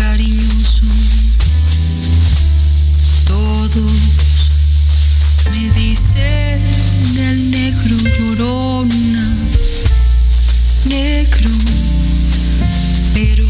cariñoso. 0.00 0.80
Todos 3.26 3.92
me 5.52 5.70
dicen 5.72 6.62
el 7.18 7.50
negro 7.50 7.96
llorona, 8.18 9.36
negro, 10.86 11.50
pero 13.12 13.44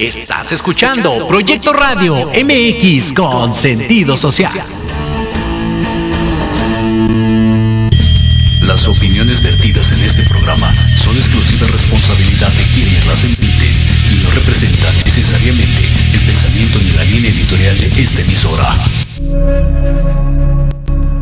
escuchando 0.00 1.26
Proyecto 1.26 1.74
Radio 1.74 2.30
MX 2.30 3.12
con 3.12 3.52
sentido 3.52 4.16
social. 4.16 4.54
Las 8.62 8.88
opiniones 8.88 9.42
vertidas 9.42 9.92
en 9.92 10.00
este 10.02 10.22
programa 10.22 10.72
son 10.96 11.14
exclusiva 11.16 11.66
responsabilidad 11.66 12.50
de 12.50 12.64
quienes 12.72 13.06
las 13.06 13.24
emiten 13.24 13.74
y 14.10 14.24
no 14.24 14.30
representan 14.30 14.94
necesariamente 15.04 15.86
el 16.14 16.20
pensamiento 16.24 16.78
ni 16.78 16.90
la 16.92 17.04
línea 17.04 17.30
editorial 17.30 17.78
de 17.78 18.02
esta 18.02 18.22
emisora. 18.22 18.76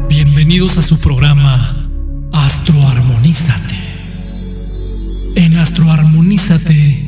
Bienvenidos 0.08 0.78
a 0.78 0.82
su 0.82 0.96
programa 1.00 1.88
Astroarmonízate. 2.32 3.74
En 5.34 5.56
Astroarmonízate 5.58 7.07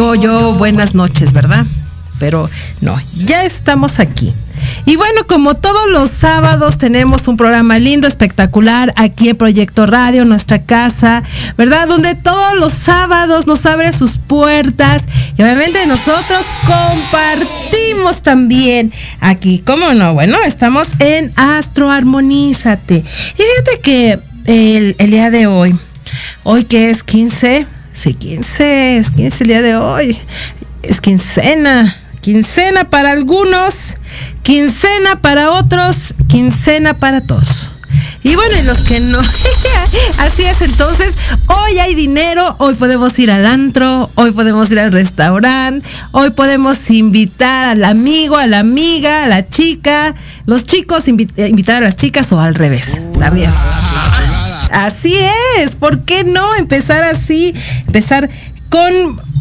Digo 0.00 0.14
yo 0.14 0.54
buenas 0.54 0.94
noches, 0.94 1.34
¿verdad? 1.34 1.66
Pero 2.18 2.48
no, 2.80 2.98
ya 3.26 3.44
estamos 3.44 3.98
aquí. 3.98 4.32
Y 4.86 4.96
bueno, 4.96 5.26
como 5.26 5.56
todos 5.56 5.90
los 5.90 6.10
sábados 6.10 6.78
tenemos 6.78 7.28
un 7.28 7.36
programa 7.36 7.78
lindo, 7.78 8.08
espectacular, 8.08 8.94
aquí 8.96 9.28
en 9.28 9.36
Proyecto 9.36 9.84
Radio, 9.84 10.24
nuestra 10.24 10.62
casa, 10.62 11.22
¿verdad? 11.58 11.86
Donde 11.86 12.14
todos 12.14 12.54
los 12.54 12.72
sábados 12.72 13.46
nos 13.46 13.66
abre 13.66 13.92
sus 13.92 14.16
puertas 14.16 15.06
y 15.36 15.42
obviamente 15.42 15.86
nosotros 15.86 16.46
compartimos 16.64 18.22
también 18.22 18.90
aquí, 19.20 19.62
¿cómo 19.66 19.92
no? 19.92 20.14
Bueno, 20.14 20.38
estamos 20.46 20.88
en 20.98 21.30
Astro 21.36 21.90
Armonízate. 21.90 23.04
Y 23.34 23.42
fíjate 23.42 23.80
que 23.82 24.18
el, 24.46 24.96
el 24.96 25.10
día 25.10 25.28
de 25.28 25.46
hoy, 25.46 25.78
hoy 26.42 26.64
que 26.64 26.88
es 26.88 27.02
15 27.02 27.66
Sí, 28.00 28.14
15, 28.14 28.96
es 28.96 29.10
15 29.10 29.44
el 29.44 29.48
día 29.48 29.60
de 29.60 29.76
hoy. 29.76 30.16
Es 30.82 31.02
quincena. 31.02 31.94
Quincena 32.22 32.84
para 32.84 33.10
algunos, 33.10 33.96
quincena 34.42 35.20
para 35.20 35.50
otros, 35.50 36.14
quincena 36.26 36.94
para 36.94 37.20
todos. 37.20 37.68
Y 38.22 38.36
bueno, 38.36 38.58
y 38.58 38.62
los 38.64 38.78
que 38.80 39.00
no, 39.00 39.18
así 40.18 40.42
es 40.42 40.60
entonces, 40.60 41.14
hoy 41.46 41.78
hay 41.78 41.94
dinero, 41.94 42.56
hoy 42.58 42.74
podemos 42.74 43.18
ir 43.18 43.30
al 43.30 43.46
antro, 43.46 44.10
hoy 44.14 44.30
podemos 44.32 44.70
ir 44.70 44.78
al 44.78 44.92
restaurante, 44.92 45.86
hoy 46.12 46.30
podemos 46.30 46.90
invitar 46.90 47.70
al 47.70 47.84
amigo, 47.84 48.36
a 48.36 48.46
la 48.46 48.58
amiga, 48.58 49.24
a 49.24 49.26
la 49.26 49.48
chica, 49.48 50.14
los 50.44 50.64
chicos 50.64 51.08
eh, 51.08 51.48
invitar 51.48 51.76
a 51.76 51.80
las 51.80 51.96
chicas 51.96 52.30
o 52.32 52.40
al 52.40 52.54
revés, 52.54 52.98
también. 53.18 53.50
Así 54.70 55.14
es, 55.58 55.74
¿por 55.74 56.04
qué 56.04 56.24
no 56.24 56.56
empezar 56.56 57.02
así? 57.04 57.54
Empezar 57.86 58.28
con 58.68 58.92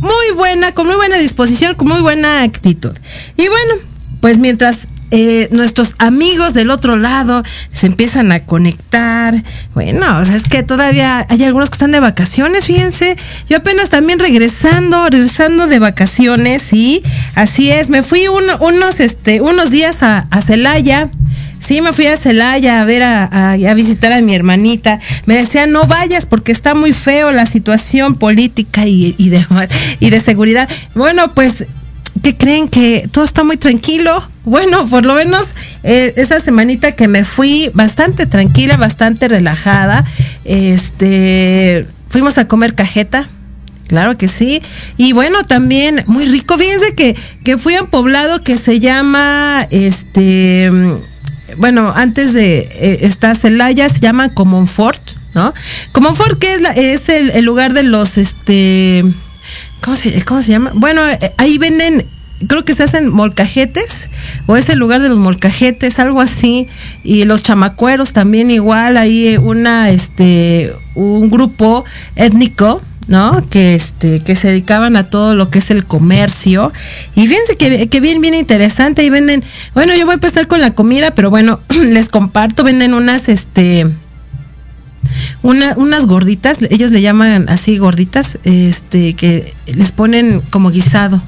muy 0.02 0.36
buena, 0.36 0.72
con 0.74 0.88
muy 0.88 0.96
buena 0.96 1.18
disposición, 1.18 1.76
con 1.76 1.88
muy 1.88 2.02
buena 2.02 2.44
actitud. 2.44 2.96
Y 3.38 3.48
bueno, 3.48 3.74
pues 4.22 4.38
mientras 4.38 4.88
eh, 5.12 5.48
nuestros 5.52 5.96
amigos 5.98 6.54
del 6.54 6.70
otro 6.70 6.96
lado 6.96 7.44
se 7.72 7.88
empiezan 7.88 8.32
a 8.32 8.42
conectar. 8.42 9.34
Bueno, 9.74 10.22
es 10.22 10.44
que 10.44 10.62
todavía 10.62 11.26
hay 11.30 11.44
algunos 11.44 11.70
que 11.70 11.76
están 11.76 11.92
de 11.92 12.00
vacaciones, 12.00 12.66
fíjense. 12.66 13.18
Yo 13.50 13.58
apenas 13.58 13.90
también 13.90 14.20
regresando, 14.20 15.08
regresando 15.10 15.66
de 15.66 15.80
vacaciones, 15.80 16.74
y 16.74 17.02
así 17.34 17.72
es. 17.72 17.90
Me 17.90 18.04
fui 18.04 18.28
unos, 18.28 19.00
este, 19.00 19.42
unos 19.42 19.72
días 19.72 20.04
a, 20.04 20.28
a 20.30 20.42
Celaya 20.42 21.10
Sí, 21.60 21.82
me 21.82 21.94
fui 21.94 22.08
a 22.08 22.18
Celaya 22.18 22.82
a 22.82 22.86
ver 22.86 23.04
a, 23.04 23.74
visitar 23.76 24.12
a 24.12 24.22
mi 24.22 24.34
hermanita. 24.34 25.00
Me 25.26 25.36
decía, 25.36 25.68
no 25.68 25.86
vayas 25.86 26.26
porque 26.26 26.52
está 26.52 26.74
muy 26.74 26.94
feo 26.94 27.32
la 27.32 27.46
situación 27.46 28.16
política 28.16 28.86
y, 28.86 29.14
de, 29.30 29.46
y 30.00 30.10
de 30.10 30.20
seguridad. 30.20 30.70
Bueno, 30.96 31.32
pues, 31.34 31.66
¿qué 32.24 32.36
creen? 32.36 32.70
Que 32.70 33.08
todo 33.12 33.26
está 33.26 33.44
muy 33.44 33.58
tranquilo. 33.58 34.12
Bueno, 34.46 34.88
por 34.88 35.06
lo 35.06 35.14
menos 35.14 35.50
eh, 35.84 36.14
esa 36.16 36.40
semanita 36.40 36.94
que 36.94 37.08
me 37.08 37.24
fui 37.24 37.70
bastante 37.74 38.26
tranquila, 38.26 38.78
bastante 38.78 39.28
relajada. 39.28 40.06
Este, 40.46 41.86
fuimos 42.08 42.38
a 42.38 42.48
comer 42.48 42.74
cajeta. 42.74 43.30
Claro 43.88 44.18
que 44.18 44.28
sí. 44.28 44.62
Y 44.98 45.14
bueno, 45.14 45.44
también 45.44 46.04
muy 46.06 46.26
rico. 46.26 46.58
Fíjense 46.58 46.94
que, 46.94 47.16
que 47.44 47.58
fui 47.58 47.76
a 47.76 47.82
un 47.82 47.90
poblado 47.90 48.44
que 48.44 48.58
se 48.58 48.80
llama 48.80 49.68
este 49.72 50.72
bueno, 51.58 51.94
antes 51.96 52.34
de 52.34 52.60
eh, 52.60 53.00
esta 53.02 53.36
Celaya 53.36 53.90
se 53.90 54.00
llama 54.00 54.34
Comonfort, 54.34 55.02
¿no? 55.34 55.54
Comonfort 55.92 56.40
que 56.40 56.54
es, 56.54 56.62
es 56.76 57.10
el, 57.10 57.46
lugar 57.46 57.74
de 57.74 57.84
los, 57.84 58.18
este, 58.18 59.04
¿cómo 59.82 59.96
se, 59.96 60.24
¿cómo 60.24 60.42
se 60.42 60.52
llama? 60.52 60.72
Bueno, 60.74 61.08
eh, 61.08 61.34
ahí 61.38 61.58
venden 61.58 62.06
creo 62.48 62.64
que 62.64 62.74
se 62.74 62.84
hacen 62.84 63.10
molcajetes 63.10 64.10
o 64.46 64.56
es 64.56 64.70
el 64.70 64.80
lugar 64.80 65.02
de 65.02 65.10
los 65.10 65.20
molcajetes, 65.20 66.00
algo 66.00 66.22
así, 66.22 66.68
y 67.04 67.26
los 67.26 67.44
chamacueros 67.44 68.14
también 68.14 68.50
igual, 68.50 68.98
ahí 68.98 69.38
una 69.38 69.90
este 69.90 70.74
un 70.96 71.30
grupo 71.30 71.86
étnico 72.16 72.82
¿no? 73.08 73.42
Que 73.50 73.76
este, 73.76 74.20
que 74.22 74.36
se 74.36 74.50
dedicaban 74.50 74.96
a 74.96 75.04
todo 75.04 75.36
lo 75.36 75.50
que 75.50 75.60
es 75.60 75.72
el 75.72 75.86
comercio. 75.86 76.72
Y 77.16 77.28
fíjense 77.28 77.56
que, 77.58 78.00
bien, 78.00 78.22
bien 78.22 78.34
interesante. 78.34 79.04
Y 79.04 79.10
venden, 79.10 79.44
bueno, 79.74 79.96
yo 79.96 80.06
voy 80.06 80.14
a 80.14 80.16
empezar 80.16 80.48
con 80.48 80.62
la 80.62 80.72
comida, 80.72 81.12
pero 81.12 81.30
bueno, 81.30 81.60
les 81.70 82.10
comparto, 82.10 82.64
venden 82.64 82.94
unas, 82.94 83.30
este, 83.30 83.88
una, 85.42 85.74
unas 85.78 86.06
gorditas, 86.06 86.60
ellos 86.70 86.92
le 86.92 87.02
llaman 87.02 87.50
así 87.50 87.78
gorditas, 87.78 88.40
este, 88.44 89.14
que 89.14 89.54
les 89.66 89.92
ponen 89.92 90.42
como 90.50 90.70
guisado. 90.70 91.22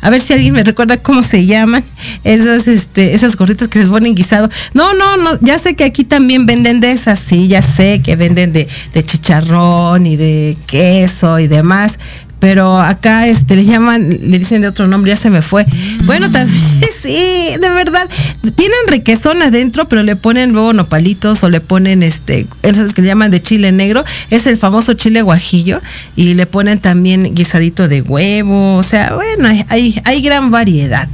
A 0.00 0.10
ver 0.10 0.20
si 0.20 0.32
alguien 0.32 0.52
me 0.52 0.62
recuerda 0.62 0.98
cómo 0.98 1.22
se 1.22 1.46
llaman 1.46 1.84
esas, 2.22 2.68
este, 2.68 3.14
esas 3.14 3.36
gorditas 3.36 3.68
que 3.68 3.78
les 3.78 3.88
ponen 3.88 4.14
guisado. 4.14 4.48
No, 4.74 4.94
no, 4.94 5.16
no, 5.16 5.30
ya 5.40 5.58
sé 5.58 5.74
que 5.74 5.84
aquí 5.84 6.04
también 6.04 6.46
venden 6.46 6.80
de 6.80 6.92
esas, 6.92 7.18
sí, 7.18 7.48
ya 7.48 7.62
sé 7.62 8.02
que 8.02 8.16
venden 8.16 8.52
de, 8.52 8.68
de 8.92 9.04
chicharrón 9.04 10.06
y 10.06 10.16
de 10.16 10.56
queso 10.66 11.38
y 11.38 11.48
demás 11.48 11.98
pero 12.46 12.78
acá 12.78 13.26
este 13.26 13.56
le 13.56 13.64
llaman, 13.64 14.08
le 14.08 14.38
dicen 14.38 14.60
de 14.60 14.68
otro 14.68 14.86
nombre, 14.86 15.10
ya 15.10 15.16
se 15.16 15.30
me 15.30 15.42
fue. 15.42 15.66
Bueno, 16.04 16.30
también 16.30 16.62
sí, 17.02 17.56
de 17.60 17.70
verdad, 17.70 18.08
tienen 18.54 18.78
requesón 18.86 19.42
adentro, 19.42 19.88
pero 19.88 20.04
le 20.04 20.14
ponen 20.14 20.52
luego 20.52 20.72
nopalitos 20.72 21.42
o 21.42 21.50
le 21.50 21.60
ponen 21.60 22.04
este, 22.04 22.46
esos 22.62 22.94
que 22.94 23.02
le 23.02 23.08
llaman 23.08 23.32
de 23.32 23.42
chile 23.42 23.72
negro, 23.72 24.04
es 24.30 24.46
el 24.46 24.56
famoso 24.56 24.94
chile 24.94 25.22
guajillo 25.22 25.80
y 26.14 26.34
le 26.34 26.46
ponen 26.46 26.78
también 26.78 27.34
guisadito 27.34 27.88
de 27.88 28.02
huevo, 28.02 28.76
o 28.76 28.82
sea, 28.84 29.16
bueno, 29.16 29.48
hay, 29.68 30.00
hay 30.04 30.22
gran 30.22 30.52
variedad. 30.52 31.08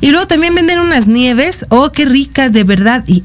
Y 0.00 0.12
luego 0.12 0.28
también 0.28 0.54
venden 0.54 0.78
unas 0.78 1.08
nieves, 1.08 1.66
oh, 1.68 1.90
qué 1.90 2.04
ricas, 2.04 2.52
de 2.52 2.62
verdad, 2.62 3.02
y, 3.08 3.24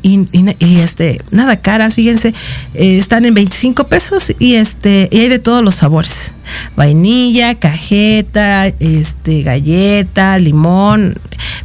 este, 0.80 1.22
nada 1.30 1.58
caras, 1.58 1.94
fíjense, 1.94 2.34
eh, 2.74 2.98
están 2.98 3.26
en 3.26 3.36
25 3.36 3.84
pesos 3.84 4.34
y 4.40 4.56
este, 4.56 5.10
y 5.12 5.20
hay 5.20 5.30
de 5.30 5.38
todos 5.38 5.64
los 5.64 5.76
sabores 5.76 6.34
vainilla, 6.76 7.56
cajeta, 7.56 8.68
este, 8.68 9.44
galleta, 9.44 10.38
limón. 10.40 11.16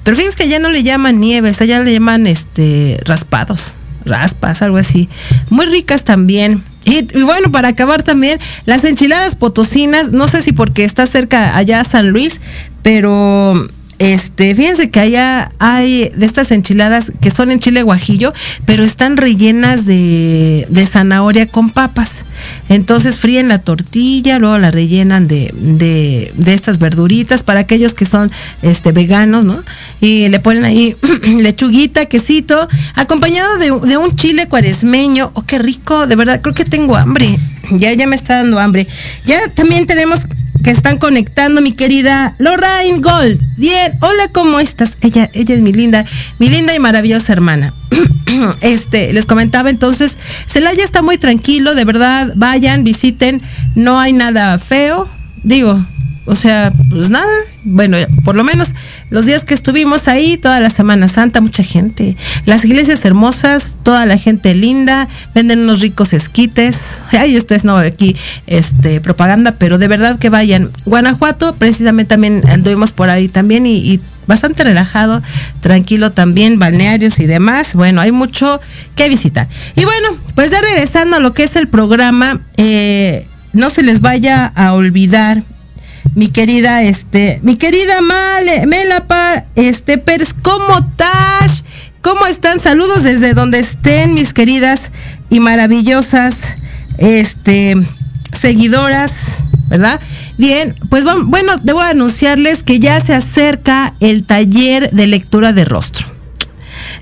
Pero 0.03 0.17
fíjense 0.17 0.37
que 0.37 0.45
allá 0.45 0.59
no 0.59 0.71
le 0.71 0.83
llaman 0.83 1.21
nieves, 1.21 1.61
allá 1.61 1.81
le 1.81 1.93
llaman 1.93 2.27
este 2.27 2.99
raspados, 3.05 3.79
raspas, 4.05 4.63
algo 4.63 4.77
así. 4.77 5.09
Muy 5.51 5.67
ricas 5.67 6.05
también. 6.05 6.63
Y, 6.85 7.03
bueno, 7.23 7.51
para 7.51 7.69
acabar 7.69 8.05
también, 8.05 8.39
las 8.65 8.85
enchiladas 8.85 9.35
potosinas, 9.35 10.13
no 10.13 10.29
sé 10.29 10.41
si 10.41 10.53
porque 10.53 10.85
está 10.85 11.07
cerca 11.07 11.57
allá 11.57 11.83
San 11.83 12.11
Luis, 12.11 12.41
pero 12.83 13.69
este, 13.99 14.55
fíjense 14.55 14.91
que 14.91 15.01
allá 15.01 15.49
hay 15.59 16.11
de 16.15 16.27
estas 16.27 16.51
enchiladas 16.51 17.13
que 17.21 17.31
son 17.31 17.51
en 17.51 17.61
chile 17.61 17.83
guajillo, 17.83 18.33
pero 18.67 18.85
están 18.85 19.17
rellenas 19.17 19.87
de, 19.87 20.67
de 20.69 20.87
zanahoria 20.87 21.47
con 21.47 21.71
papas. 21.71 22.27
Entonces 22.69 23.19
fríen 23.19 23.49
la 23.49 23.59
tortilla, 23.61 24.39
luego 24.39 24.59
la 24.59 24.71
rellenan 24.71 25.29
de, 25.29 25.51
de, 25.55 26.31
de, 26.35 26.55
estas 26.55 26.79
verduritas 26.79 27.43
para 27.43 27.61
aquellos 27.61 27.95
que 27.95 28.05
son 28.05 28.31
este, 28.63 28.93
veganos, 28.93 29.45
¿no? 29.45 29.63
Y 30.01 30.29
le 30.29 30.41
ponen 30.41 30.65
ahí 30.65 30.95
lechuguita, 31.41 32.05
quesito, 32.07 32.69
acompañado 32.95 33.57
de, 33.57 33.89
de 33.89 33.97
un 33.97 34.15
chile 34.15 34.47
cuaresmeño. 34.47 35.31
Oh, 35.33 35.43
qué 35.43 35.59
rico, 35.59 36.07
de 36.07 36.17
verdad, 36.17 36.41
creo 36.43 36.55
que 36.55 36.65
tengo 36.65 36.97
hambre. 36.97 37.29
Ya, 37.71 37.93
ya 37.95 38.07
me 38.07 38.15
está 38.15 38.37
dando 38.37 38.61
hambre. 38.61 38.87
Ya 39.25 39.49
también 39.55 39.87
tenemos 39.87 40.21
que 40.63 40.71
están 40.71 40.99
conectando, 40.99 41.61
mi 41.61 41.73
querida 41.73 42.35
Lorraine 42.39 43.01
Gold. 43.01 43.41
Bien, 43.57 43.93
hola, 44.01 44.29
¿cómo 44.33 44.61
estás? 44.61 44.97
Ella, 45.01 45.31
ella 45.33 45.55
es 45.55 45.61
mi 45.61 45.73
linda, 45.73 46.05
mi 46.39 46.49
linda 46.49 46.75
y 46.75 46.79
maravillosa 46.79 47.33
hermana. 47.33 47.73
este, 48.61 49.13
les 49.13 49.27
comentaba 49.27 49.71
entonces, 49.71 50.17
Celaya 50.47 50.85
está 50.85 51.03
muy 51.03 51.19
tranquilo, 51.19 51.75
de 51.75 51.85
verdad, 51.85 52.33
vayan, 52.37 52.85
visiten, 52.85 53.43
no 53.75 53.99
hay 53.99 54.13
nada 54.13 54.59
feo. 54.59 55.09
Digo, 55.43 55.85
o 56.27 56.35
sea, 56.35 56.73
pues 56.91 57.09
nada, 57.09 57.33
bueno, 57.65 57.97
por 58.25 58.35
lo 58.35 58.45
menos 58.45 58.75
los 59.11 59.27
días 59.27 59.45
que 59.45 59.55
estuvimos 59.55 60.09
ahí, 60.09 60.37
toda 60.37 60.61
la 60.61 60.71
Semana 60.71 61.09
Santa, 61.09 61.41
mucha 61.41 61.63
gente. 61.63 62.17
Las 62.45 62.65
iglesias 62.65 63.05
hermosas, 63.05 63.77
toda 63.83 64.07
la 64.07 64.19
gente 64.19 64.55
linda, 64.55 65.09
venden 65.35 65.61
unos 65.61 65.81
ricos 65.81 66.13
esquites. 66.13 67.01
Ay, 67.13 67.37
esto 67.37 67.55
es 67.55 67.65
no 67.65 67.77
aquí, 67.77 68.17
este, 68.47 69.01
propaganda, 69.01 69.53
pero 69.53 69.79
de 69.79 69.89
verdad 69.89 70.19
que 70.19 70.29
vayan. 70.29 70.71
Guanajuato, 70.85 71.55
precisamente 71.55 72.11
también 72.11 72.43
anduvimos 72.49 72.93
por 72.93 73.09
ahí 73.09 73.29
también 73.29 73.65
y, 73.67 73.77
y 73.77 74.01
bastante 74.27 74.65
relajado, 74.65 75.23
tranquilo 75.61 76.11
también, 76.11 76.59
balnearios 76.59 77.19
y 77.21 77.27
demás. 77.27 77.75
Bueno, 77.75 78.01
hay 78.01 78.13
mucho 78.13 78.61
que 78.95 79.09
visitar. 79.09 79.49
Y 79.77 79.85
bueno, 79.85 80.09
pues 80.35 80.51
ya 80.51 80.61
regresando 80.61 81.17
a 81.17 81.21
lo 81.21 81.35
que 81.35 81.45
es 81.45 81.57
el 81.57 81.69
programa, 81.69 82.41
eh, 82.57 83.27
no 83.53 83.71
se 83.71 83.83
les 83.83 84.01
vaya 84.01 84.47
a 84.47 84.75
olvidar 84.75 85.43
mi 86.17 86.29
querida, 86.29 86.83
este, 86.83 87.41
mi 87.43 87.57
querida 87.57 88.01
Male, 88.01 88.67
Melapa, 88.67 89.45
este, 89.55 89.99
Pers, 89.99 90.33
¿cómo 90.33 90.79
estás? 90.79 91.63
¿Cómo 92.01 92.27
están? 92.27 92.59
Saludos 92.59 93.03
desde 93.03 93.35
donde 93.35 93.59
estén, 93.59 94.15
mis 94.15 94.33
queridas 94.33 94.91
y 95.29 95.41
maravillosas, 95.41 96.39
este, 96.97 97.77
seguidoras, 98.33 99.45
¿verdad? 99.69 100.01
Bien, 100.39 100.75
pues 100.89 101.05
bueno, 101.05 101.53
debo 101.63 101.83
anunciarles 101.83 102.63
que 102.63 102.79
ya 102.79 102.99
se 103.01 103.13
acerca 103.13 103.95
el 104.01 104.25
taller 104.25 104.91
de 104.93 105.07
lectura 105.09 105.53
de 105.53 105.67
rostro. 105.67 106.16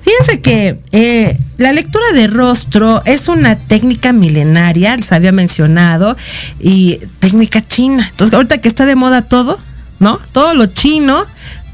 Fíjense 0.05 0.39
que 0.39 0.79
eh, 0.91 1.35
la 1.57 1.73
lectura 1.73 2.05
de 2.13 2.27
rostro 2.27 3.01
es 3.05 3.27
una 3.27 3.55
técnica 3.55 4.13
milenaria, 4.13 4.95
les 4.95 5.11
había 5.11 5.31
mencionado, 5.31 6.15
y 6.59 6.99
técnica 7.19 7.65
china. 7.65 8.07
Entonces, 8.11 8.35
ahorita 8.35 8.59
que 8.59 8.67
está 8.67 8.85
de 8.85 8.95
moda 8.95 9.23
todo, 9.23 9.57
¿no? 9.99 10.19
Todo 10.31 10.53
lo 10.53 10.67
chino, 10.67 11.25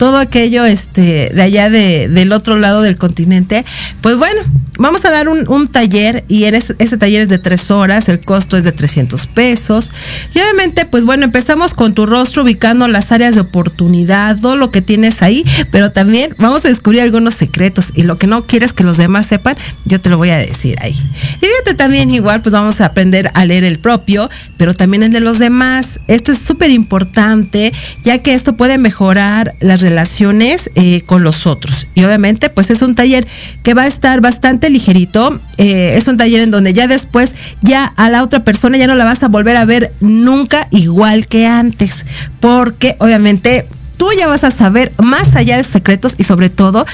todo 0.02 0.18
aquello 0.18 0.66
este, 0.66 1.30
de 1.32 1.42
allá 1.44 1.70
de, 1.70 2.08
del 2.08 2.32
otro 2.32 2.58
lado 2.58 2.82
del 2.82 2.98
continente. 2.98 3.64
Pues 4.02 4.18
bueno, 4.18 4.42
vamos 4.80 5.06
a 5.06 5.12
dar 5.12 5.30
un, 5.30 5.68
taller 5.68 6.24
y 6.28 6.46
ese, 6.46 6.74
ese, 6.80 6.98
taller 6.98 7.22
es 7.22 7.30
de 7.30 7.38
tres 7.38 7.70
horas, 7.70 8.10
el 8.10 8.20
costo 8.20 8.58
es 8.58 8.64
de 8.64 8.72
300 8.72 9.28
pesos. 9.28 9.92
Y 10.34 10.40
obviamente, 10.40 10.88
pues 10.88 11.06
bueno, 11.06 11.24
empezamos 11.24 11.76
con 11.76 11.94
tu 11.94 12.08
rostro 12.08 12.42
ubicando 12.42 12.88
las 12.88 13.12
áreas 13.12 13.36
de 13.36 13.42
oportunidad, 13.42 14.40
todo 14.40 14.56
lo 14.56 14.72
que 14.72 14.82
tienes 14.82 15.22
ahí, 15.22 15.46
pero 15.70 15.92
también 15.92 16.34
vamos 16.40 16.66
a 16.66 16.70
descubrir 16.70 17.02
algunos 17.02 17.36
secretos 17.36 17.92
y 17.94 18.02
lo 18.02 18.18
que 18.18 18.26
no 18.26 18.48
quieres 18.48 18.74
que 18.74 18.84
los 18.84 18.98
demás 18.98 19.28
sepan, 19.28 19.56
yo 19.86 20.02
te 20.02 20.10
lo 20.10 20.18
voy 20.18 20.32
a 20.32 20.38
decir 20.38 20.80
ahí. 20.82 20.94
Y 20.94 21.46
fíjate 21.46 21.76
también 21.76 22.10
igual, 22.10 22.42
pues 22.42 22.54
vamos 22.54 22.82
a 22.82 22.88
aprender 22.88 23.30
a 23.36 23.46
leer 23.46 23.66
el 23.66 23.78
propio, 23.78 24.32
pero 24.58 24.74
también 24.74 25.04
el 25.04 25.12
de 25.12 25.20
los 25.20 25.38
demás. 25.38 26.00
Esto 26.08 26.32
es 26.32 26.40
súper 26.40 26.72
importante, 26.72 27.72
ya 28.04 28.18
que 28.18 28.34
esto 28.34 28.58
puede 28.58 28.80
mejorar 28.80 29.54
las 29.60 29.82
relaciones 29.82 29.91
relaciones 29.92 30.72
eh, 30.76 31.02
con 31.06 31.24
los 31.24 31.46
otros. 31.46 31.88
Y 31.96 32.04
obviamente, 32.06 32.50
pues 32.50 32.70
es 32.70 32.82
un 32.82 32.96
taller 32.96 33.28
que 33.62 33.74
va 33.74 33.84
a 33.84 33.88
estar 33.88 34.22
bastante 34.22 34.70
ligerito. 34.70 35.40
Eh, 35.58 35.94
es 35.96 36.08
un 36.08 36.16
taller 36.16 36.42
en 36.42 36.52
donde 36.52 36.74
ya 36.74 36.88
después, 36.88 37.36
ya 37.62 37.86
a 37.98 38.10
la 38.10 38.24
otra 38.24 38.44
persona 38.44 38.78
ya 38.78 38.88
no 38.88 38.96
la 38.96 39.04
vas 39.04 39.22
a 39.22 39.28
volver 39.28 39.58
a 39.58 39.66
ver 39.66 39.92
nunca 40.00 40.68
igual 40.72 41.28
que 41.28 41.46
antes. 41.46 42.06
Porque 42.40 42.96
obviamente 43.00 43.66
tú 43.98 44.08
ya 44.18 44.28
vas 44.28 44.46
a 44.46 44.52
saber 44.52 44.94
más 44.98 45.36
allá 45.36 45.58
de 45.58 45.64
secretos 45.66 46.16
y 46.18 46.24
sobre 46.24 46.50
todo 46.50 46.86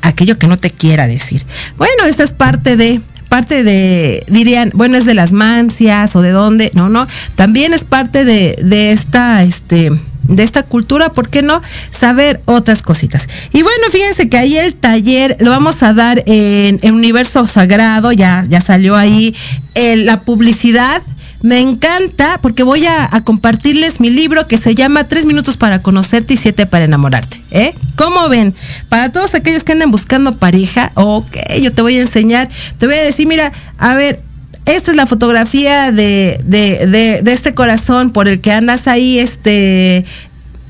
aquello 0.00 0.38
que 0.38 0.46
no 0.46 0.56
te 0.56 0.70
quiera 0.70 1.06
decir. 1.06 1.44
Bueno, 1.76 2.04
esta 2.08 2.24
es 2.24 2.32
parte 2.32 2.76
de 2.76 3.00
parte 3.28 3.64
de, 3.64 4.24
dirían, 4.28 4.70
bueno, 4.72 4.96
es 4.96 5.04
de 5.04 5.12
las 5.12 5.32
mancias 5.32 6.14
o 6.14 6.22
de 6.22 6.30
dónde, 6.30 6.70
no, 6.74 6.88
no, 6.88 7.08
también 7.34 7.74
es 7.74 7.82
parte 7.82 8.24
de, 8.24 8.56
de 8.62 8.92
esta, 8.92 9.42
este, 9.42 9.90
de 10.28 10.42
esta 10.42 10.62
cultura, 10.62 11.10
¿por 11.10 11.28
qué 11.28 11.42
no 11.42 11.60
saber 11.90 12.40
otras 12.44 12.82
cositas? 12.82 13.28
Y 13.52 13.62
bueno, 13.62 13.84
fíjense 13.90 14.28
que 14.28 14.38
ahí 14.38 14.56
el 14.56 14.74
taller 14.74 15.36
lo 15.40 15.50
vamos 15.50 15.82
a 15.82 15.92
dar 15.92 16.22
en, 16.26 16.78
en 16.82 16.94
Universo 16.94 17.46
Sagrado, 17.46 18.12
ya, 18.12 18.44
ya 18.48 18.60
salió 18.60 18.96
ahí 18.96 19.34
la 19.74 20.20
publicidad. 20.20 21.02
Me 21.42 21.60
encanta 21.60 22.38
porque 22.40 22.62
voy 22.62 22.86
a, 22.86 23.08
a, 23.14 23.22
compartirles 23.22 24.00
mi 24.00 24.10
libro 24.10 24.48
que 24.48 24.56
se 24.56 24.74
llama 24.74 25.04
Tres 25.04 25.26
minutos 25.26 25.56
para 25.56 25.82
conocerte 25.82 26.34
y 26.34 26.36
siete 26.38 26.66
para 26.66 26.86
enamorarte. 26.86 27.40
¿Eh? 27.50 27.74
¿Cómo 27.94 28.28
ven? 28.28 28.54
Para 28.88 29.12
todos 29.12 29.34
aquellos 29.34 29.62
que 29.62 29.72
andan 29.72 29.90
buscando 29.90 30.36
pareja, 30.36 30.92
ok, 30.94 31.36
yo 31.60 31.72
te 31.72 31.82
voy 31.82 31.98
a 31.98 32.00
enseñar, 32.00 32.48
te 32.78 32.86
voy 32.86 32.96
a 32.96 33.02
decir, 33.02 33.26
mira, 33.26 33.52
a 33.78 33.94
ver, 33.94 34.20
esta 34.66 34.90
es 34.90 34.96
la 34.96 35.06
fotografía 35.06 35.92
de, 35.92 36.40
de, 36.44 36.86
de, 36.86 37.22
de, 37.22 37.32
este 37.32 37.54
corazón 37.54 38.10
por 38.10 38.28
el 38.28 38.40
que 38.40 38.52
andas 38.52 38.86
ahí, 38.88 39.18
este 39.18 40.04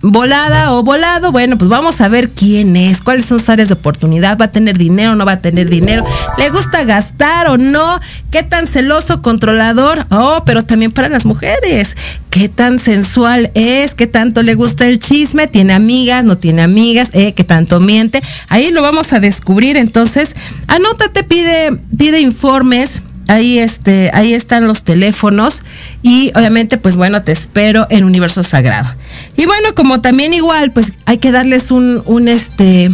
volada 0.02 0.72
o 0.74 0.82
volado, 0.82 1.32
bueno, 1.32 1.58
pues 1.58 1.68
vamos 1.68 2.00
a 2.00 2.08
ver 2.08 2.30
quién 2.30 2.76
es, 2.76 3.00
cuáles 3.00 3.24
son 3.24 3.38
sus 3.38 3.48
áreas 3.48 3.68
de 3.68 3.74
oportunidad, 3.74 4.38
va 4.38 4.46
a 4.46 4.52
tener 4.52 4.76
dinero, 4.78 5.16
no 5.16 5.24
va 5.24 5.32
a 5.32 5.40
tener 5.40 5.68
dinero, 5.68 6.04
le 6.38 6.50
gusta 6.50 6.84
gastar 6.84 7.48
o 7.48 7.56
no, 7.56 8.00
qué 8.30 8.42
tan 8.42 8.66
celoso, 8.66 9.22
controlador, 9.22 10.06
oh, 10.10 10.42
pero 10.44 10.64
también 10.64 10.90
para 10.90 11.08
las 11.08 11.24
mujeres, 11.24 11.96
qué 12.30 12.48
tan 12.48 12.78
sensual 12.78 13.50
es, 13.54 13.94
qué 13.94 14.06
tanto 14.06 14.42
le 14.42 14.54
gusta 14.54 14.86
el 14.86 14.98
chisme, 14.98 15.48
tiene 15.48 15.72
amigas, 15.72 16.24
no 16.24 16.38
tiene 16.38 16.62
amigas, 16.62 17.10
eh, 17.12 17.32
qué 17.32 17.44
tanto 17.44 17.80
miente, 17.80 18.22
ahí 18.48 18.70
lo 18.70 18.82
vamos 18.82 19.12
a 19.12 19.20
descubrir, 19.20 19.76
entonces, 19.76 20.36
anótate, 20.66 21.24
pide, 21.24 21.72
pide 21.96 22.20
informes, 22.20 23.02
ahí 23.28 23.58
este 23.58 24.10
ahí 24.14 24.34
están 24.34 24.66
los 24.66 24.82
teléfonos 24.82 25.62
y 26.02 26.32
obviamente 26.34 26.78
pues 26.78 26.96
bueno 26.96 27.22
te 27.22 27.32
espero 27.32 27.86
en 27.90 28.04
universo 28.04 28.42
sagrado 28.42 28.88
y 29.36 29.46
bueno 29.46 29.74
como 29.74 30.00
también 30.00 30.32
igual 30.32 30.72
pues 30.72 30.92
hay 31.06 31.18
que 31.18 31.32
darles 31.32 31.70
un 31.70 32.02
un 32.06 32.28
este 32.28 32.90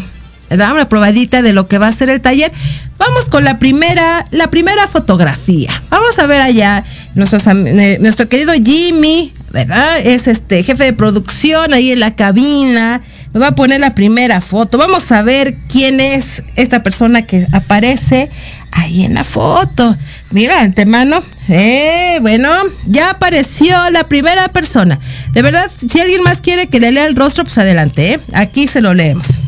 ¿verdad? 0.53 0.73
Una 0.73 0.87
probadita 0.87 1.40
de 1.40 1.55
lo 1.55 1.66
que 1.66 1.79
va 1.79 1.88
a 1.88 1.92
ser 1.92 2.11
el 2.11 2.21
taller. 2.21 2.53
Vamos 2.99 3.31
con 3.31 3.42
la 3.42 3.59
primera, 3.59 4.27
la 4.33 4.51
primera 4.51 4.87
fotografía. 4.87 5.71
Vamos 5.88 6.18
a 6.18 6.27
ver 6.27 6.42
allá 6.42 6.85
nuestros, 7.14 7.47
eh, 7.47 7.97
nuestro 8.03 8.29
querido 8.29 8.53
Jimmy, 8.53 9.33
¿verdad? 9.51 9.99
Es 10.01 10.27
este 10.27 10.62
jefe 10.62 10.85
de 10.85 10.92
producción 10.92 11.73
ahí 11.73 11.92
en 11.92 12.01
la 12.01 12.14
cabina. 12.16 13.01
Nos 13.33 13.42
va 13.42 13.49
a 13.49 13.55
poner 13.55 13.81
la 13.81 13.95
primera 13.95 14.42
foto. 14.42 14.77
Vamos 14.77 15.11
a 15.11 15.23
ver 15.23 15.55
quién 15.71 16.01
es 16.01 16.42
esta 16.57 16.83
persona 16.83 17.23
que 17.23 17.47
aparece 17.53 18.29
ahí 18.73 19.05
en 19.05 19.14
la 19.14 19.25
foto. 19.25 19.97
Mira, 20.33 20.61
antemano. 20.61 21.23
Eh, 21.49 22.18
bueno, 22.23 22.51
ya 22.87 23.11
apareció 23.11 23.77
la 23.90 24.05
primera 24.05 24.49
persona. 24.49 24.99
De 25.33 25.42
verdad, 25.42 25.71
si 25.71 26.01
alguien 26.01 26.23
más 26.23 26.40
quiere 26.40 26.66
que 26.66 26.81
le 26.81 26.90
lea 26.90 27.07
el 27.07 27.16
rostro, 27.16 27.45
pues 27.45 27.59
adelante. 27.59 28.14
¿eh? 28.14 28.21
Aquí 28.33 28.66
se 28.66 28.81
lo 28.81 28.95
leemos. 28.95 29.38